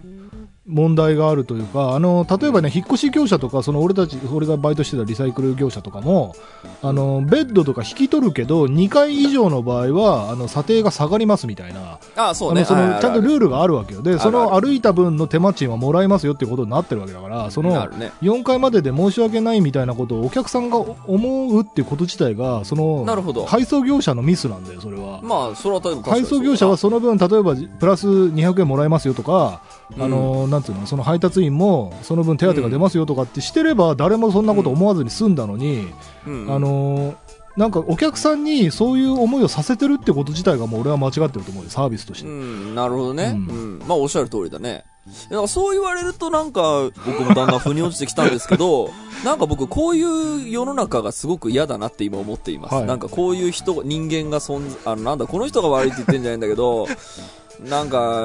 [0.66, 6.36] 問題があるというか、あの例えばね、引っ越し業者とか、その俺たち、俺がバイトしてたリサイクル業者とかも、
[6.82, 12.60] あのベッドとか引き取るけど、2回以上の場合は、あの査定が下がりますみたいな、あそうね。
[12.60, 18.12] あのそのはいちゃんとルールがあるわけよ、でその歩いた分の手間賃はもらえますよっていうことになってるわけだから、そのあるね。
[18.22, 23.46] 4回までで申し訳ないみたいなことをお客さんが思うっていうこと自体が、そのなるほど。
[23.46, 25.20] 配送業者のミスなんだよ、それは。
[25.22, 29.60] まあそれは配送業者はその分、例えばプラス200円もらえますよとか、
[29.96, 35.88] うんあのなんつうの、その配達員もその分手当が出ますよとかってしてれば、誰もそんなこと思わずに済んだのに、
[36.26, 37.14] うんあの
[37.56, 42.28] なんかお客さんにそういう思いをさせてるってこと自体がもう俺は間違ってると思うよ、サービスとして。
[42.28, 43.24] うん、なるほどね。
[43.24, 43.82] ううんん。
[43.86, 44.84] まあ、おっしゃる通りだね。
[45.48, 48.90] そう言われるとなんか、僕もだんだん腑に落ちてきたんですけど、
[49.24, 52.74] なんか僕こういう世の中がすごく嫌だなって今思っています。
[52.76, 56.86] はいなんかこういう人、人間が存在、あの、なんだ、この人が悪いって言ってんじゃないんだけど、
[57.60, 58.22] なんか、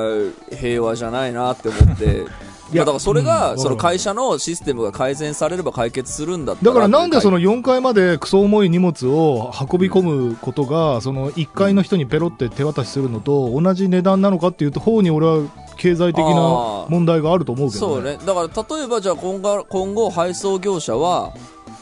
[0.60, 2.26] 平和じゃないなって思って、
[2.74, 6.56] いや、だからそれうんが、うんその会社のシステムが改善されれば解決するんだ。
[6.62, 15.44] だからなんでその、の4階までクソ重い荷物を運び込むことが、その1階の人にペロって手渡しするのと同じ値段なのかっていうと、方に俺は
[15.78, 18.18] 経済的な問題があると思うけどそうね。
[18.26, 21.34] だから、例えばじゃあ今後、今後配送業者は、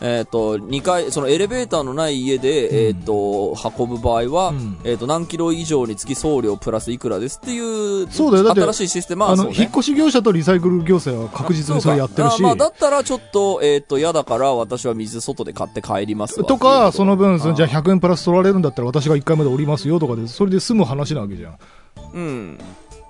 [0.01, 12.43] えっ、と、2階、そのエレベーターのない家で、えっ、と、運ぶ場合は、うんえっ、と、何キロ以上につき送料プラスいくらですっていう、そうだよだって新しいシステムはあの、ね引っ越し業者とリサイクル業者は確実にそれやってるしあ。
[12.43, 21.57] まあ、だったらちょっと、えっ、と、嫌だから私は水外で買って帰りますわとか、その分、あそのじゃあ100円プラス取られるんだったら私が1回まで降りますよとかで、それで済む話なわけじゃん。
[22.13, 22.57] うん。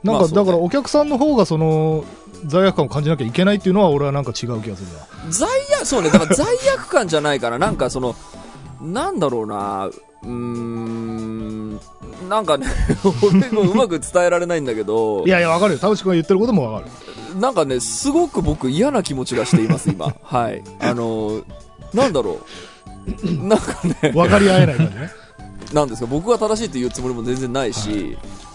[0.06, 2.06] なんか、だからお客さんの方がその、
[2.46, 5.08] 罪悪感を感じなきゃいけないっていうのは俺はなんか違う気がするわ。
[5.30, 8.16] 罪悪、そうね、だから罪悪感じゃないから、なんかその、
[8.82, 11.80] なんだろうな、うーん、
[12.30, 12.68] なんかね、
[13.24, 15.80] 俺もうまく伝えられないんだけどい、やいや、わかるよ。
[15.80, 17.40] 田淵君が言ってることもわかる。
[17.40, 20.14] なんかね、すごく僕嫌な気持ちがしています、今。
[20.24, 20.64] はい。
[20.80, 21.42] あの、
[21.94, 22.40] なんだろ
[23.26, 23.48] う。
[23.48, 25.12] なんかね、分かり合えない感じね。
[25.74, 28.18] なんですか、僕が正しいと言うつもりも全然ないし、なんかこ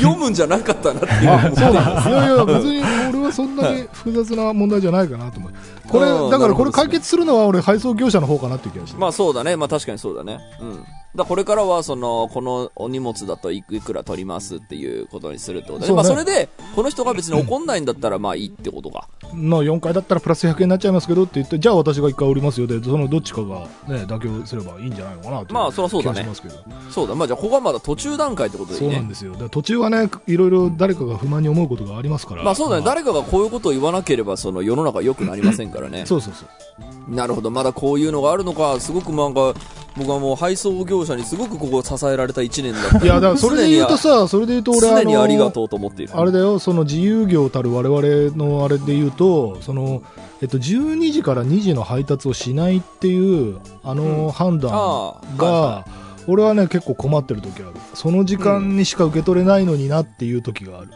[0.00, 2.08] 読むんじゃなかったなっていうあ、そう思だ。
[2.08, 5.52] いやいや、別に俺はそんなに複雑な問題じゃないかなと思う。
[5.88, 9.00] これ、うんだからこれ解決するのは俺配送業者の方かなっていう気がしてる。
[9.00, 9.56] まあそうだね。
[9.56, 10.38] まあ確かにそうだね。
[10.60, 10.84] うん。
[11.16, 19.08] だこれからは、その、このお荷物だといくいくら取りますっていうことにするってことで、そまあそれで、この人が別に怒んないんだったらまあいいってことか。
[19.32, 25.54] まあ4回だったらプラス100円になっちゃいますけどって言って、じゃあ私が1回降りますよで、そのどっちかがね、妥協すればいいんじゃないのかなと。
[25.54, 26.28] まあそりゃそうだね。
[26.90, 27.14] そうだ。
[27.14, 28.96] まあじゃあ、ここはまだ途中段階ってことでいそういね。
[28.98, 29.34] なんですよ。
[29.50, 32.42] 途中はね、いろいろ誰かが不満に思うことがありますから。
[32.42, 32.82] まあそうだね。
[32.82, 36.04] ま誰かがこういうことを言わなければ、その世の中良くなりませんからね。
[36.06, 37.14] そうそうそう。
[37.14, 37.50] なるほど。
[37.50, 39.54] まだこういうのがあるのか、すごくなんか、
[39.98, 43.04] 僕はもう配送業者にすごくここ支えられた1年だった。
[43.04, 45.52] いや、だからそれで言うとさ、それで言うと俺常にありがう。
[45.52, 46.16] とうと思っている。
[46.16, 50.02] あれだよ、その自由業たる我々のあれで言うと、その、
[50.40, 54.70] えっと、12時から2時の配達をしないっていう、あの判断
[55.36, 55.86] がは、
[56.28, 57.72] 俺はね、結構困ってる時ある。
[57.94, 60.88] その時間にしか受け取れないのになっていう時がある。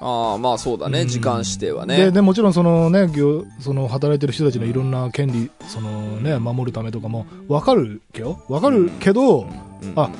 [0.00, 1.02] ああ、まあそうだね。
[1.02, 2.10] うん時間指定はで、ね。
[2.10, 9.44] で、もちろんそのね、業、その働いてる人たちのいろんな権利、そのね、守るためとかも、わかるけど、わかるけど、う
[9.86, 10.10] んあ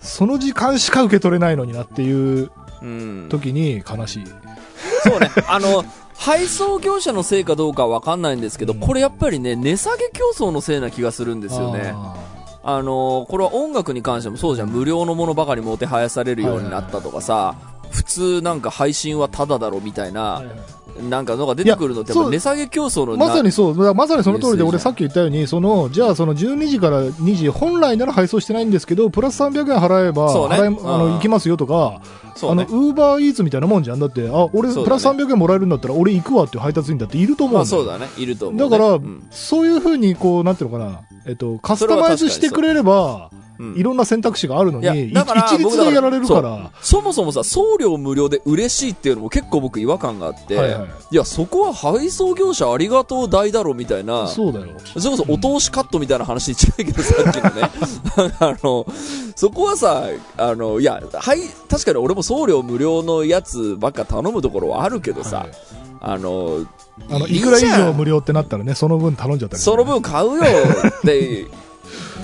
[0.00, 2.50] その時間しか受け取れないのになっていう
[2.82, 3.26] うん。
[3.30, 4.24] 時に悲しい。
[5.02, 5.30] そうね。
[5.48, 5.82] あの、
[6.14, 11.92] 配送業者のせいかどうかはわかんないんですけど、うんこれやっぱりね、値下げ競争のせいな気がするんですよね。
[11.94, 12.16] あ
[12.66, 14.70] あのこれは音楽に関してもそうじゃん。
[14.70, 17.54] 無料のものばかりもてはやされるようになったとかさ、
[17.94, 20.42] 普通なんか配信はタダだろみたいな、
[21.08, 30.74] なんかのが出てくるのってやっぱいや値下げ競争のまさにそう、まさにその通りで、俺さっき言ったように、その、じゃあその12時から2時、本来なら配送してないんですけど、プラス300円払えば、払いあうん。
[30.74, 32.00] の、行きますよとか、
[32.42, 34.00] あの、ウーバーイーツみたいなもんじゃん。
[34.00, 38.08] だって、あ、俺、プラス300円もらえるんだったら、俺行くわっていう配達員だっていると思うんだそうだね。
[38.18, 38.52] いると。
[38.52, 39.22] だから、うん。
[39.30, 50.88] そういうふうに、こう、なんていうのかな、えっと、カスタマイズしてくれれば、うんいろんな選択肢があるのいやに、いだから一律でやられるから、そもそもさ、送料無料で嬉しいっていうのも結構僕違和感があって、はいはい。
[51.12, 54.66] いや、そこは配送業者ありがとう代だろみたいな、そうだよ。
[54.98, 57.70] それこそお通しカットみたいな話に近いけど、さっきのね。
[58.40, 58.86] あの、
[59.36, 60.04] そこはさ、
[60.36, 65.50] あの、いや、はい、確かに俺も送料無料のやつばっか頼むところはあるけどさ、はい。
[66.00, 66.66] あの、
[67.08, 69.72] あの、いくら以上無料ってなったらね、その分頼んじゃったりする。
[69.72, 70.42] その分買うよ
[70.98, 71.46] って、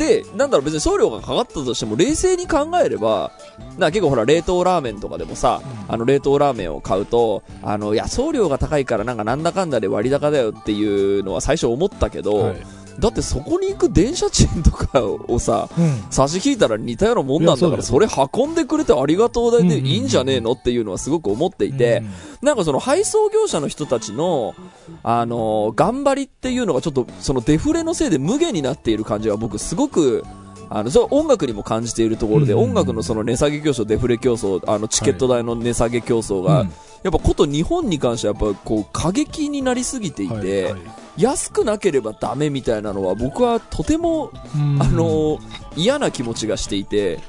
[0.00, 3.32] で、なんだろう別に送料がかかったとしても冷静に考えれば、
[3.76, 16.04] な結構ほら冷凍ラーメンとかでもさ、あの冷凍ラーメンを買うと、あの、いや送料が高いからなんかなんだかんだで割高だよっていうのは最初思ったけど、はいだってそこに行く電車賃とかをさ、うん。
[16.10, 22.02] 差し引いたら似たようなもんなんだから、そそれ運んでくれてありがとう代でいいんじゃねえのっていうのはすごく思っていて、
[22.42, 24.54] なんかその配送業者の人たちの、
[25.02, 30.24] あのー頑張りっていうのがちょっとそのデフレのせいで無限になっている感じは僕すごく、
[30.68, 36.72] あの、そう音楽にも感じているところで、音楽のその値下げ競争、デフレ競争、あの、チケット代の値下げ競争が、うん。
[37.02, 40.80] やっぱこと日本に関してはやっぱこう過激になりすぎていて、はいはい
[41.16, 44.82] 安くなければダメみたいなのは僕はとてもうん。
[44.82, 47.20] あのー嫌な気持ちがしていて、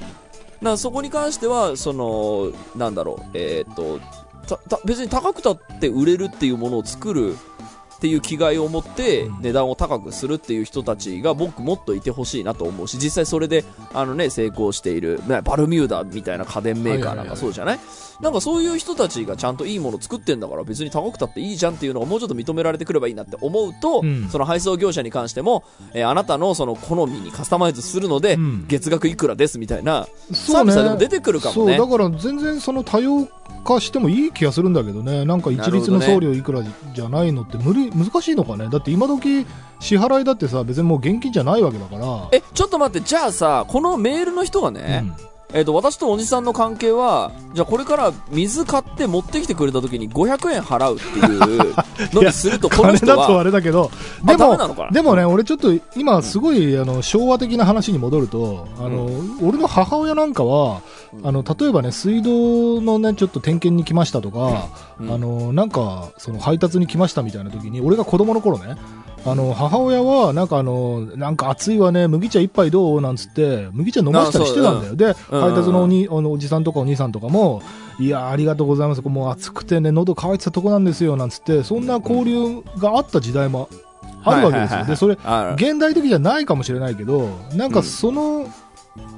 [0.60, 4.00] なそこに関しては、その、なんだろう、えーっと、
[4.46, 7.36] たた別に高くたって売れるっていうものを作る
[8.02, 9.42] っていう気概を持ってうん。
[9.42, 17.80] 値段を高くするっていう人たちが僕もっといてほしいなと思うし、実際それで、あのね、成功している、ねバルミューダみたいな家電メーカーなんかそうじゃない？
[18.20, 24.28] なんかそういう人たちがちゃんといいもの作ってんだから別に高くたっていいじゃんっていうのがもうちょっと認められてくればいいなって思うと、うん。
[24.28, 25.62] その配送業者に関しても、
[25.94, 28.66] えーあなたのその好みにカスタマイズするので、うん。
[28.66, 31.78] 月額いくらですみたいな、サービスはでも出てくるかもね。
[31.78, 33.28] だから全然その多様
[33.64, 35.24] 化してもいい気がするんだけどね。
[35.24, 36.62] なんか一律の送料いくら
[36.94, 38.68] じゃないのって無理、難しいのかね？
[38.68, 39.46] だって今時
[39.80, 42.28] 支払いだってさ、別にもう現金じゃないわけだから。
[42.32, 45.04] え、ちょっと待って、じゃあさ、このメールの人がね、
[45.54, 51.74] えっ、と、私とおじさんの関係は、じゃあこれから水買って持ってきてくれた時に500円払うっていう
[52.14, 53.90] のにすると、この人金だとあは、れだけど、
[54.26, 54.56] あでも
[54.92, 59.08] でもね、俺ちょっと今すごい、あの、昭和的な話に戻ると、あの、
[59.42, 60.80] 俺の母親なんかは、
[61.22, 65.12] あの、例えばね、水道のね、ちょっと点検に来ましたとか、うん。
[65.12, 68.76] あの、なんか、その配達に来ましたみたいな時に、俺が子供の頃ね、
[69.24, 73.00] あの、母親は、なんかあの、なんか暑いわね、麦茶一杯どう？
[73.00, 74.96] なんつって、麦茶飲ましたりしてたんだよ。
[74.96, 75.40] で、うん。
[75.40, 77.62] 配達のおに、あの、おじさんとかお兄さんとかも、
[78.00, 79.02] いやーありがとうございます。
[79.02, 83.68] もう暑くてね、喉乾いてたとこなんですよ、なんつって、そんな交流があった時代も
[84.24, 84.84] あるわけですよ。
[84.86, 88.46] で、それ、あ現代的じゃないかもしれないけど、なんかその、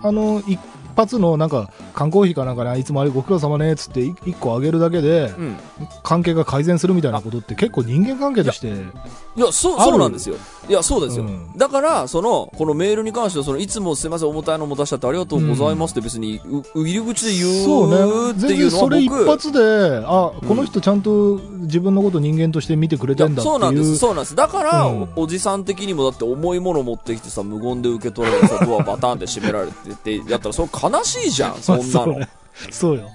[0.03, 0.59] あの、一
[0.97, 5.57] 発のなんか、缶コーヒーかなんかね、いつもあれご苦労様ね、っつってい一個あげるだけで、うん。
[6.03, 10.37] 関係が改善するみたいなことって結構人間関係として、いや、そう、そうなんですよ。
[10.69, 11.25] いや、そうですよ。
[11.25, 16.41] うんだから、その、このメールに関しては、その、いつもすいません、重たいのも出しちゃってありがとうございますって別に、
[16.75, 23.45] う入り口で言そううね、っていうのは全然それ一僕、発で、あ、この人ちゃんと自分のこと人間として見てくれてんだっていう。
[23.45, 24.35] そうなんです、そうなんです。
[24.35, 32.27] だから、おじさん的にもだって重いもの持ってきてさ、無言で受け取られてさ、ドアバタンって閉められてってやったら、それ悲しいじゃん、 そんなの。
[32.71, 33.11] そうよ。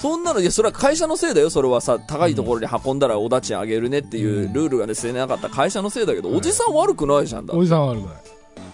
[0.00, 7.54] そんなの、いや、それは会社のせいだよ、それはさ、高いところに運んだらおだちあげるねっていうルールがね、捨てなかった会社のせいだけど、おじさん悪くないじゃんだ。
[7.54, 8.16] おじさんは悪くない。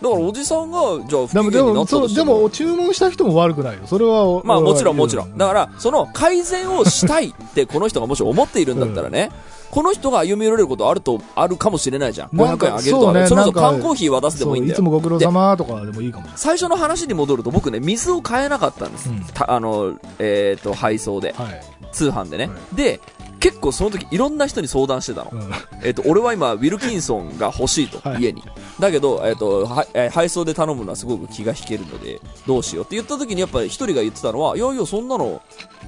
[0.02, 2.40] らおじさんが、じゃあ不機嫌になったとしても。
[2.40, 3.82] も、注文した人も悪くないよ。
[3.86, 5.36] それは、まあもちろんもちろん。
[5.36, 9.30] だから、その改善をしたいってこの人がもし思っているんだったらね、
[9.74, 12.28] この人が歩み寄れることあると、あるかもしれないじゃん。
[12.28, 13.26] 500なんか円あげるとかね。
[13.26, 14.74] それこそ缶コーヒー渡すでもいいんだよ。
[14.74, 16.28] いつもご苦労様とかでもいいかも。
[16.36, 19.10] 最初の話に戻ると僕ね、水を買えなかったんです。
[19.10, 21.34] うんたあの、えっ、と、配送で。
[21.36, 21.60] はい。
[21.90, 22.46] 通販でね。
[22.46, 23.00] はで、
[23.44, 25.30] 結構その時いろんな人に相談してたの。
[25.30, 25.50] うん。
[25.82, 28.42] えっ、と、俺は今、ウィルキンソンが欲しいと、はい家に。
[28.80, 35.42] だけど、えっ、と、はえー配送で頼むのはすごく気が引けるので、どうしようって言った時にやっぱり一人が言ってたのは、いやいや、そんなの、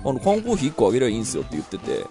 [0.04, 2.04] あの、缶コーヒー1個あげりゃいいんすよって言ってて、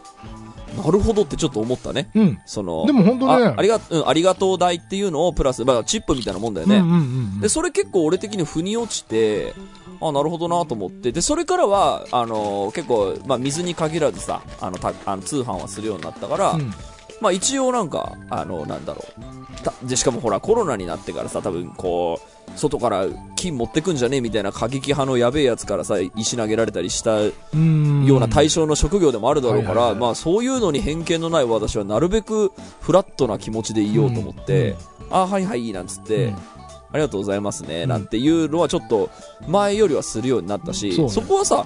[0.83, 2.09] なるほどってちょっと思ったね。
[2.15, 2.39] うん。
[2.47, 6.81] その、でも本当ねあありが、うん、ありがとう代っていうのをプラス、まあ、チップみたいなもんだよね。
[7.39, 9.53] で、それ結構俺的に腑に落ちて、
[10.01, 11.11] あ、なるほどなと思って。
[11.11, 16.73] で、それからは、あの結構、まあ、水に限らずさ、あの、たあの通販はするようになったから、うん。
[17.21, 19.63] まあ、一応なんか、あの、なんだろう。
[19.63, 28.05] たで、しかもほら、コロナになってからさ、多分、こう、外から金持ってくんじゃねえみたいな過激派のやべえやつからさ、石投げられたりしたようん。
[28.05, 34.75] うな対象の職業でもあるだろうから、はいはいはいまあ、そういうのに偏見のない私はなるべくフラットな気持ちでいようと思って、
[35.09, 36.35] あ、はいはい、なんつって、うん
[36.95, 39.09] ありがとうございますね、うんなんていうのはちょっと
[39.47, 41.65] 前よりはするようになったし、そこはさ、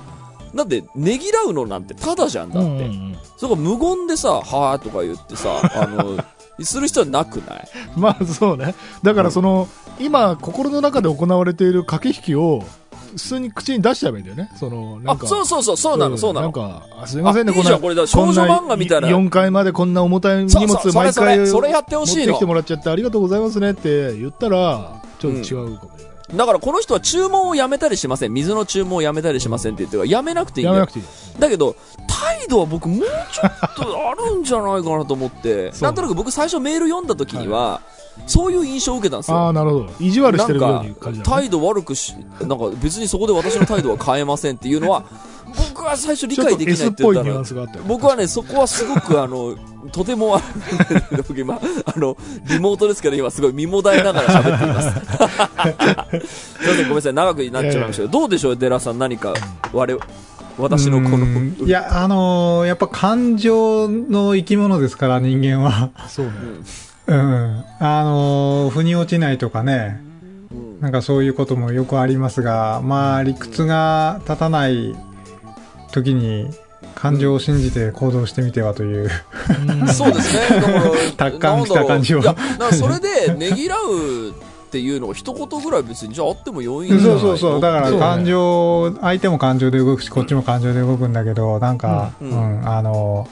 [0.56, 2.70] だって、ねぎらうのなんてただじゃんだって。
[2.70, 6.18] うんうんうんそこ無言でさ、はーとか言ってさ、 あの、
[6.62, 7.70] する必要はなくない？
[7.96, 8.76] まあそうね。
[9.02, 12.64] だからその、今、心の中で行われている駆け引きを、
[13.12, 14.52] 普通に口に出しちゃえばいいんだよね。
[14.60, 15.26] その、なんあ、か。
[15.26, 16.48] そうそうそう、そうなの、そうなの。
[16.48, 26.20] なんか、あすいませんね、あいいじゃんこれだ少女漫画みたいな4階までこんな重たい荷物毎回それやってほしいの持ってきてもらっちゃってありがとうございますねって言ったら、ちょっと違うかもしれない。
[26.38, 28.34] だからこの人は注文をやめたりしません。
[28.34, 30.94] 水の注文をやめたりしませんって言ってるから、やめなくていいんだよやめなく。
[30.94, 31.06] ていい。
[31.40, 31.76] だけど、
[32.08, 37.82] 態度は僕もうちょっとあるんじゃないかなと思って、なんとなく僕最初メール読んだ時には、
[38.28, 39.48] そういう印象を受けたんですあよ。
[39.48, 39.90] あ、なるほど。
[40.00, 41.22] 意地悪してるよなう感じ。
[41.22, 45.04] 態度悪くし、なんか別にそこで私の態度は変えませんっていうのは、
[45.74, 47.44] 僕は最初理解できないっって言ったら。
[47.88, 49.56] 僕はね、そこはすごくあの、
[49.92, 50.42] とても、あ
[51.12, 52.16] の僕今、あの、
[52.48, 54.90] リモートですけど今すごい身もだえながら喋っています。
[54.92, 59.34] すいません、ごめんなさい、長くなっちゃいましたけど、どうでしょう、デラさん、何か、
[59.74, 60.06] 我々、
[60.60, 65.90] 私のこの、うん いや、あのーやっぱ感情の生き物ですから、人間は。
[66.08, 66.32] そうね。
[67.10, 67.66] うん。
[67.80, 70.02] あのー腑に落ちないとかね。
[70.52, 74.96] うんなんかそういうこともよくありますが、まあ、理屈が立たない
[75.92, 76.50] 時に、
[76.96, 79.10] 感情を信じて行動してみてはという。
[79.68, 80.62] うんそうですね。
[81.18, 87.62] 達観した感じをなんだろういや、だからそれで、ねぎらうっていうのが一言ぐらい別に、じゃああってもそうそうそう。
[87.62, 93.28] だから感情、相手も感情で動くし、こっちも感情で動くんだけど、なんか、ううんん、あの、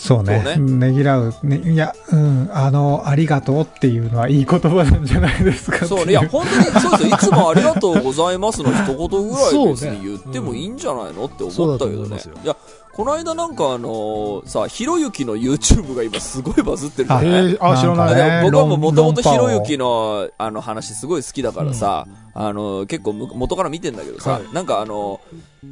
[0.00, 0.42] そうね。
[0.56, 0.92] そうね。
[0.92, 1.58] ぎらう、ね。
[1.58, 7.16] いや、うん、あの、ありがとうっていうのはいい言葉なんじゃないですかそうね、いや、本当に、そうですよ。
[7.16, 12.18] いつもありがとうございますの一言ぐらい別に言ってもいいんじゃないのって思ったけどね。
[12.34, 12.56] 思いや、
[12.94, 17.30] この間なんかあのさ、ひろゆきの YouTube が今すごいバズってるじゃあない？
[17.30, 18.42] えー、あ、知らない。
[18.42, 24.42] 僕はもともとひ論ろゆきのあの話すごい好きだからさ、あの結構む元から見てんだけどさ、はい。
[24.52, 25.20] なんかあの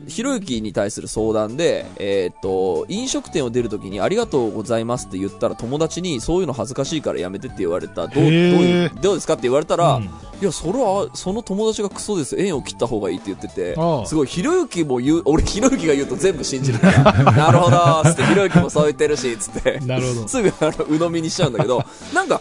[0.07, 8.07] ひろゆきに対する相談で、えーっと飲食店を出るときにありがとうございますって言ったら友達にそういうの恥ずかしいからやめてって言われた。
[8.09, 10.05] どうどうへいうーどうですかって言われたら、うん。
[10.05, 10.09] い
[10.45, 12.37] やそれはその友達がクソです。
[12.39, 13.75] 縁を切った方がいいって言ってて
[14.07, 14.27] すごい。
[14.27, 19.81] ひろゆきも言う俺ひろゆきが言うと全部信じるから なるほどつってひろゆきもそう言ってるしつって。
[19.81, 20.29] なるほど。
[20.29, 21.85] すぐあの鵜呑みにしちゃうんだけど、
[22.15, 22.41] なんか、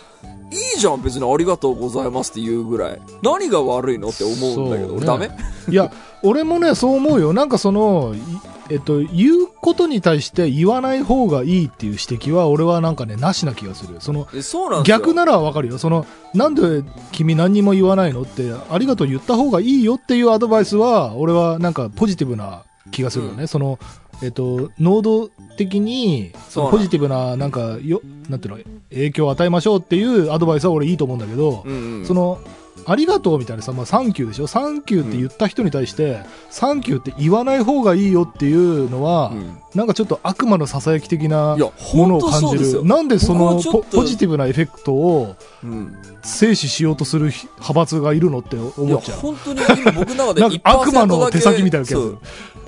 [0.51, 3.01] いいじゃん、別にありがとうございますって言うぐらい。
[3.21, 5.29] 何が悪いのって思うんだけど、ねダメ？
[5.69, 5.91] いや、
[6.23, 7.33] 俺もね、そう思うよ。
[7.33, 8.19] なんかその、い
[8.69, 13.95] えっと、言うことに対して言わない方がいいっていう指摘は、俺はなんかね、なしな気がする。
[13.99, 14.83] その、えそうな。
[14.83, 15.77] 逆ならわかるよ。
[15.77, 23.43] その、なんで君何にも言わないのって、ありがとう言った方がいいよっていうアドバイスは、俺はなんかポジティブな気がするよね。
[23.45, 23.79] うその、
[24.21, 32.05] えっと、能動的に、そのポジティブな、なんか、よ、なんていうの、影響を与えましょうっていうアドバイスは俺いいと思うんだけど、うんうん。
[32.05, 32.39] その、
[32.85, 34.47] ありがとうみたいなさ、まあ、サンキューでしょ？
[34.47, 42.73] サンキューって言った人に対して、サンキューって言わない方がいいよっていうのは、うんなんかちょっと悪魔の囁き的なものを感じ。
[42.73, 42.83] る。
[42.83, 45.95] なんでそのポポジティブなエフェクトをうん。
[46.23, 49.19] 制止しようとする派閥がいるのって思っちゃう。
[49.19, 52.17] 本当に今僕の中でなん1%か悪魔の手先みたいな気がする。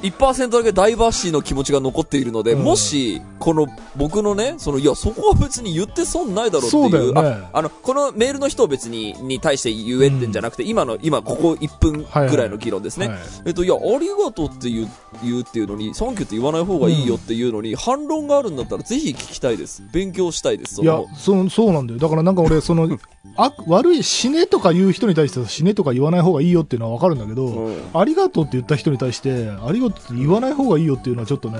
[0.02, 6.92] 1%だけダイバーシティの気持ちが残っているので、うんもし、この僕のね、その、いや、そこは別に言って損ないだろうっていう。
[6.92, 13.08] そうねああの、このメールの人を別に、に対して言えってんじゃなくて、今の、今ここ1分ぐらいの議論ですね。
[13.08, 14.88] はいえっと、いや、ありがとうって言う、
[15.24, 19.84] 言うっていうのに、サンキューって言わない方がいいよっていうのに、反論があるんだったら、ぜひ聞きたいです。
[19.92, 20.76] 勉強したいです。
[20.76, 22.00] そいやの、そう、そうなんだよ。
[22.00, 22.90] だからなんか俺、その、
[23.36, 31.60] あ、悪い、死ねとか言う人に対して死ねとか言わない方がいいよっていうのはわかるんだけど、うんありがとうって言った人に対して、ありがとうって言わない方がいいよっていうのはちょっとね、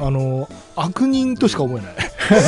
[0.00, 1.94] あの、悪人としか思えない。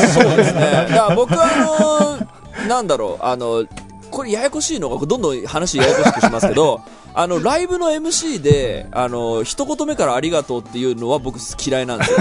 [0.09, 0.61] そうですね。
[0.61, 2.19] だから僕は
[2.57, 3.65] あの、なんだろう、あの、
[4.11, 6.81] これややこしいのが、どんどん話ややこしくしますけど、
[7.15, 12.19] あの、ライブの MC で、あの、一言目からありがとうっていうのは僕嫌いなんですよ。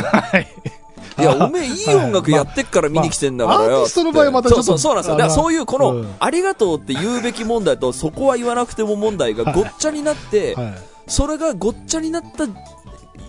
[1.19, 3.69] いや、おめえいい音楽やってっから見に来てんだからよ。
[3.69, 5.17] まあアーティストの場合はまたちょっとそうそうそうなんですよ。
[5.17, 10.73] だからそういうこの、うんありがとうって言うべき問題と、そこは言わなくても問題がごっちゃになって、はい。
[11.07, 12.45] それがごっちゃになった、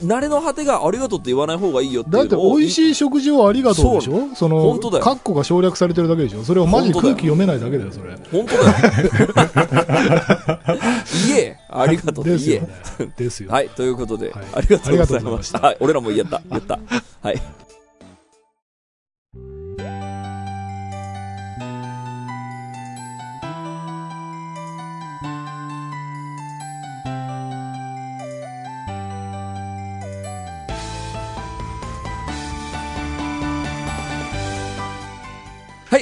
[0.02, 2.36] 慣れの果てがありがとうって言わない方がいいよっていだって。
[2.36, 4.28] 美味しい食事をありがとうでしょ？
[4.34, 6.44] その、本当だよカッコが省略されてるだけでしょ？
[6.44, 8.16] それをマジ空気読めないだけだよ、それ。
[8.30, 8.70] 本当だ
[9.02, 10.58] よ。
[11.28, 12.60] 言えありがとうって言え。
[12.60, 13.12] ね。
[13.16, 13.50] ですよ。
[13.52, 14.98] はい、ということで、はいありがとうございました。
[14.98, 16.78] ありがとうございましたはい、俺らも言った、言った。
[17.22, 17.42] はい。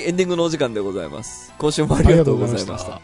[0.07, 1.53] エンディングのお時間でございます。
[1.59, 3.01] 今週もありがとうございました。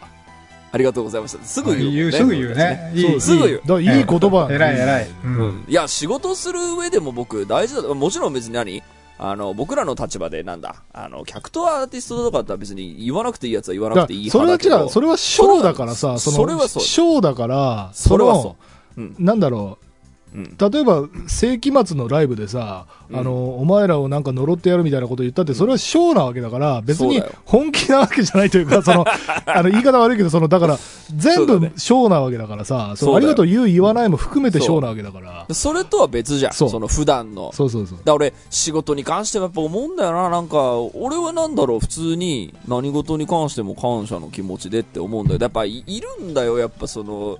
[0.71, 1.43] ありがとうございました。
[1.43, 1.97] すぐ言うもんね。
[1.97, 2.91] 言う、すぐ言うね。
[2.95, 4.47] いい、すぐ言うだからいい言葉。
[4.55, 5.07] えらい偉い。
[5.09, 5.27] う。
[5.27, 5.65] うんん。
[5.67, 7.93] いや、仕事する上でも僕大事だと。
[7.93, 8.81] もちろん別に何？
[9.19, 10.77] あの、僕らの立場でなんだ？
[10.93, 14.85] あの、客とアーティストとかだったら別に言わなくていいやつは言わなだくていいそれは派だけど。
[14.85, 14.89] 違う。
[14.89, 18.55] それはショーだからさ、その、それはそうショーだから、それはのそ
[18.97, 19.01] う。
[19.01, 19.15] うん。
[19.19, 19.85] なんだろう。
[20.33, 20.57] うん。
[20.57, 29.05] 例えば、世紀末のライブでさ、うんあの、お前らをなんか呪ってやるみたいなこと言ったって、それはショーなわけだから、別に本気なわけじゃないというか、その、
[29.45, 30.79] あの、言い方悪いけど、その、だから、
[31.15, 35.45] 全部ショーなわけだからさ、そそうだよのありがとう言う言わないも含めてショーなわけだから。
[35.53, 36.53] それとは別じゃん。
[36.53, 37.51] その普段の。
[37.53, 37.99] そうそうそう。
[38.03, 40.29] だ俺、仕事に関してはやっぱ思うんだよな。
[40.29, 45.39] なんか、俺はなんだろう、普通に何事に関しても感謝の気持ちでって思うんだよ。
[45.41, 47.37] やっぱいいるんだよ、やっぱその、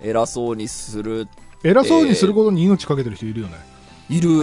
[0.00, 1.28] 偉そうにする、
[1.64, 3.54] 偉そうにすることに命かけてる人いるよね。
[4.10, 4.42] いる。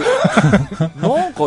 [1.00, 1.44] なんか、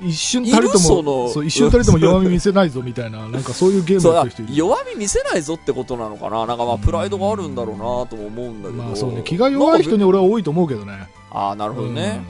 [0.00, 4.52] 一瞬たりといるそも、のそう、一瞬たりとも弱み見せないぞみたいな、 なんかそういうゲームやってる人いる。
[4.56, 8.82] 弱み見せないぞってことなのかななんかまあ、プライドがあるんだろうなとも思うんだけど。
[8.82, 11.08] まあそうね、気が弱い人に俺は多いと思うけどね。
[11.30, 12.24] ああ、なるほどね。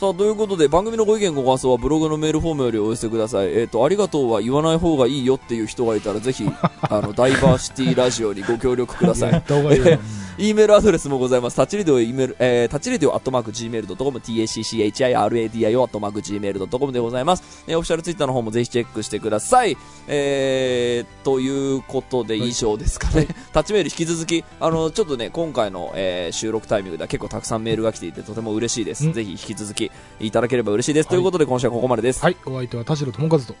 [0.00, 3.48] さあ、ということで、番組のご意見ご感想はブログのメールフォームよりお寄せください。
[3.52, 6.48] えっ、と、ありがとうは言わない方がいいよっていう人がいたら、ぜひ、
[6.80, 9.42] あの、ダイバーシティラジオにご協力くださ やっい。
[9.42, 9.98] た方がいいよ。
[10.42, 11.56] E メールアドレスもございます。
[11.56, 17.62] タッチレディオ、E メール、えー、タッチレディオアットマーク Gmail.com、tacchiradio アットマーク Gmail.com でございます。
[17.66, 19.76] えー、オフィシャルツイッターの方もぜひチェックしてください。
[20.08, 23.26] えー、ということで以上ですかね。
[23.52, 29.04] タッチメール引き続き、あの、ちょっとね、今回の、えー収録タイミングでは結構たくさんメールが来ていてとても嬉しいです。
[29.04, 31.06] うんぜひ引き続きいただければ嬉しいです。
[31.06, 32.22] はいということで今週はここまでです。
[32.22, 33.54] はい、お相手は田代智和と。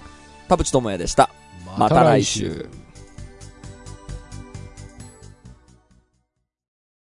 [0.48, 1.30] 田淵智也でした。
[1.76, 2.89] また来週。